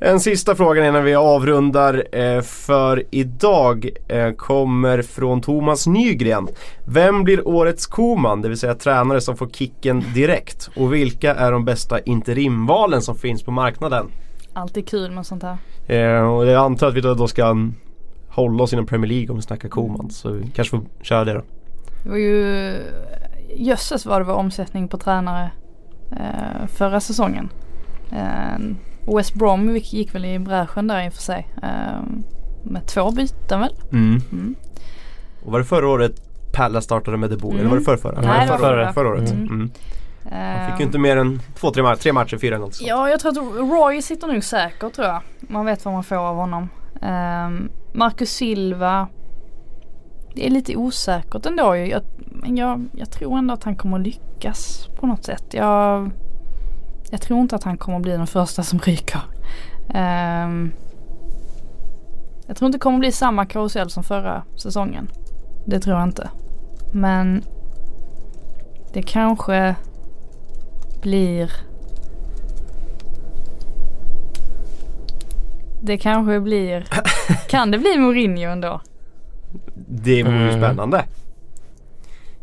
[0.00, 6.48] En sista fråga innan vi avrundar eh, för idag eh, kommer från Thomas Nygren.
[6.84, 10.70] Vem blir årets Koman, det vill säga tränare som får kicken direkt?
[10.76, 14.06] Och vilka är de bästa interimvalen som finns på marknaden?
[14.52, 15.56] Alltid kul med sånt här.
[15.86, 17.56] Eh, och jag antar att vi då ska
[18.28, 20.10] hålla oss inom Premier League om vi snackar Koman.
[20.10, 21.42] Så vi kanske får köra det då.
[22.02, 22.74] Det var ju
[23.56, 25.50] Jösses vad det var omsättning på tränare
[26.12, 27.48] eh, förra säsongen.
[28.12, 28.58] Eh,
[29.16, 31.48] West Brom gick väl i bräschen där i och för sig.
[31.62, 32.02] Eh,
[32.64, 33.74] med två byten väl.
[33.92, 34.20] Mm.
[34.32, 34.54] Mm.
[35.44, 36.12] Och var det förra året
[36.52, 37.44] Palla startade med debut?
[37.44, 37.58] Mm.
[37.58, 38.20] Eller var det förra, förra?
[38.20, 39.30] Nej, det var förra, förra året.
[39.30, 39.46] Mm.
[39.46, 39.70] mm.
[40.30, 43.10] Han fick ju inte mer än två, tre, matcher, tre matcher, fyra eller något Ja,
[43.10, 45.22] jag tror att Roy sitter nog säkert tror jag.
[45.40, 46.68] Man vet vad man får av honom.
[47.02, 49.08] Um, Marcus Silva.
[50.34, 51.76] Det är lite osäkert ändå.
[51.76, 52.02] Jag,
[52.46, 55.44] jag, jag tror ändå att han kommer lyckas på något sätt.
[55.50, 56.10] Jag,
[57.10, 59.20] jag tror inte att han kommer bli den första som ryker.
[59.94, 60.72] Um,
[62.46, 65.08] jag tror inte det kommer bli samma karusell som förra säsongen.
[65.66, 66.30] Det tror jag inte.
[66.92, 67.42] Men
[68.92, 69.74] det kanske
[71.02, 71.52] blir
[75.82, 76.86] Det kanske blir
[77.48, 78.80] Kan det bli Mourinho ändå?
[79.86, 80.60] Det vore ju mm.
[80.60, 81.04] spännande.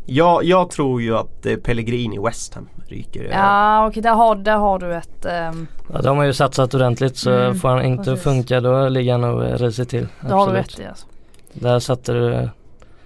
[0.06, 3.28] Ja, jag tror ju att eh, Pellegrini West Ham ryker.
[3.32, 5.66] Ja okej där, har, där har du ett um...
[5.92, 8.24] Ja de har ju satsat ordentligt så mm, får han inte precis.
[8.24, 10.08] funka då ligger han och risigt till.
[10.20, 11.06] Det har du rätt i alltså.
[11.52, 12.48] Där satte du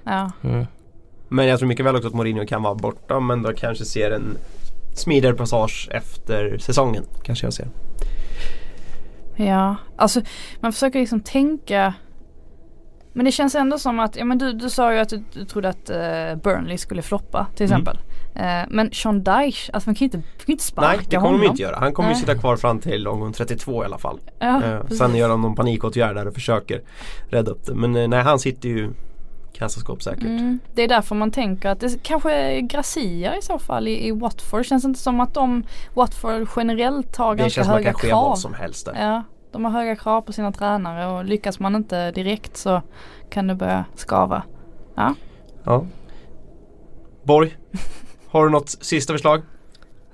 [0.05, 0.31] Ja.
[0.45, 0.67] Mm.
[1.29, 4.11] Men jag tror mycket väl också att Mourinho kan vara borta men då kanske ser
[4.11, 4.39] en
[4.95, 7.05] smidigare passage efter säsongen.
[7.23, 7.69] Kanske jag ser.
[9.37, 10.21] Ja, alltså
[10.61, 11.95] man försöker liksom tänka
[13.13, 15.45] men det känns ändå som att, ja men du, du sa ju att du, du
[15.45, 17.81] trodde att uh, Burnley skulle floppa till mm.
[17.81, 17.99] exempel.
[18.35, 18.63] Mm.
[18.63, 21.17] Uh, men Sean Dyche, alltså man kan ju inte, man kan inte sparka Nej det
[21.17, 21.41] kommer honom.
[21.41, 21.77] de inte göra.
[21.79, 24.21] Han kommer ju sitta kvar fram till omgång 32 i alla fall.
[24.39, 26.83] Ja, uh, sen gör de någon panikåtgärd där och försöker
[27.29, 27.75] rädda upp det.
[27.75, 28.93] Men nej han sitter ju
[29.53, 30.25] kassaskåp säkert.
[30.25, 34.07] Mm, det är därför man tänker att det kanske är Gracia i så fall i,
[34.07, 34.67] i Watford.
[34.67, 38.01] Känns inte som att de Watford generellt har det ganska känns som man höga kan
[38.01, 38.37] ske vad krav.
[38.37, 38.95] som helst där.
[39.01, 39.23] Ja,
[39.53, 42.83] de har höga krav på sina tränare och lyckas man inte direkt så
[43.31, 44.43] kan det börja skava.
[44.95, 45.15] Ja.
[45.65, 45.85] Ja.
[47.23, 47.57] Borg,
[48.31, 49.43] har du något sista förslag?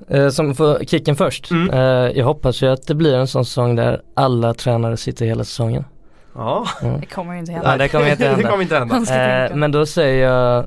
[0.09, 1.51] Eh, som får kicken först.
[1.51, 1.71] Mm.
[1.71, 5.45] Eh, jag hoppas ju att det blir en sån säsong där alla tränare sitter hela
[5.45, 5.85] säsongen.
[6.35, 7.01] Ja, Mm.
[7.01, 7.69] Det kommer ju inte hända.
[7.69, 8.49] Nej, det kommer inte det hända.
[8.51, 9.47] kommer inte hända.
[9.51, 10.67] Eh, men då säger jag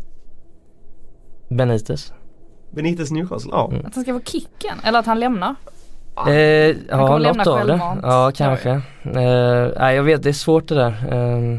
[1.49, 2.13] Benitez.
[2.71, 3.69] Benitez Newcastle, ja.
[3.71, 3.85] Mm.
[3.85, 5.55] Att han ska vara kicken eller att han lämnar.
[6.27, 6.75] Eh, ja,
[7.07, 7.81] kommer lämna något av det.
[8.03, 8.69] Ja, kanske.
[8.69, 10.91] Eh, nej, jag vet, det är svårt det där.
[11.11, 11.57] Eh,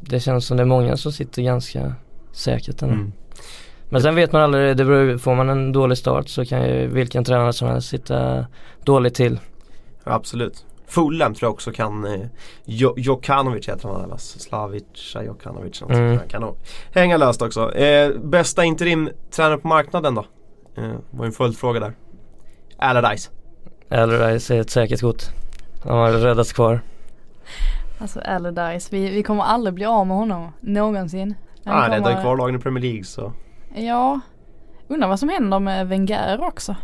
[0.00, 1.94] det känns som det är många som sitter ganska
[2.32, 2.94] säkert ändå.
[2.94, 3.12] Mm.
[3.88, 6.86] Men sen vet man aldrig, det beror, får man en dålig start så kan ju
[6.86, 8.46] vilken tränare som helst sitta
[8.84, 9.38] dåligt till.
[10.04, 10.64] Ja, absolut.
[10.88, 12.26] Fulham tror jag också kan eh,
[12.64, 16.18] jo, Jokanovic heter han eller Slavica Jokanovic Mm.
[16.28, 16.56] kan nog
[16.94, 17.74] hänga löst också.
[17.74, 20.24] Eh, bästa interim-tränare på marknaden då?
[20.76, 21.92] Eh, var en följdfråga där.
[22.78, 23.30] Allardyce.
[23.90, 25.22] Allardyce är ett säkert kort.
[25.84, 26.80] Han har räddats kvar.
[27.98, 31.34] Alltså Allardyce, vi, vi kommer aldrig bli av med honom någonsin.
[31.64, 33.32] Han räddar ju kommer- kvar lagen i Premier League så.
[33.74, 34.20] Ja,
[34.88, 36.76] undrar vad som händer med Wenger också.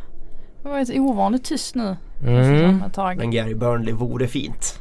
[0.62, 1.96] Det var ju ovanligt tyst nu.
[2.26, 2.82] Mm.
[2.82, 2.96] Ett.
[3.16, 4.78] Men Gary Burnley vore fint.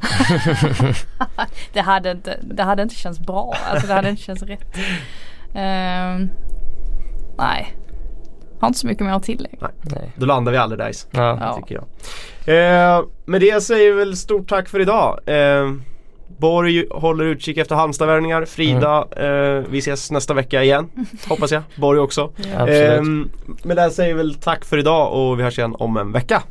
[1.72, 3.54] Det hade inte, det hade inte känts bra.
[3.70, 4.76] Alltså det hade inte känts rätt.
[5.54, 6.28] Ehm,
[7.38, 7.76] nej.
[8.62, 9.70] Har inte så mycket mer att tillägga.
[9.80, 10.12] Nej.
[10.16, 11.06] Då landar vi Allardyce.
[11.10, 11.38] Ja.
[11.40, 11.56] Ja.
[11.56, 11.84] Tycker jag.
[12.98, 15.20] Eh, med det säger vi väl stort tack för idag.
[15.26, 15.72] Eh,
[16.38, 18.44] Borg håller utkik efter Halmstadvärvningar.
[18.44, 20.88] Frida, eh, vi ses nästa vecka igen.
[21.28, 21.62] Hoppas jag.
[21.76, 22.30] Borg också.
[22.56, 22.90] Absolut.
[22.90, 23.02] Eh,
[23.62, 26.42] med det säger väl tack för idag och vi hörs igen om en vecka.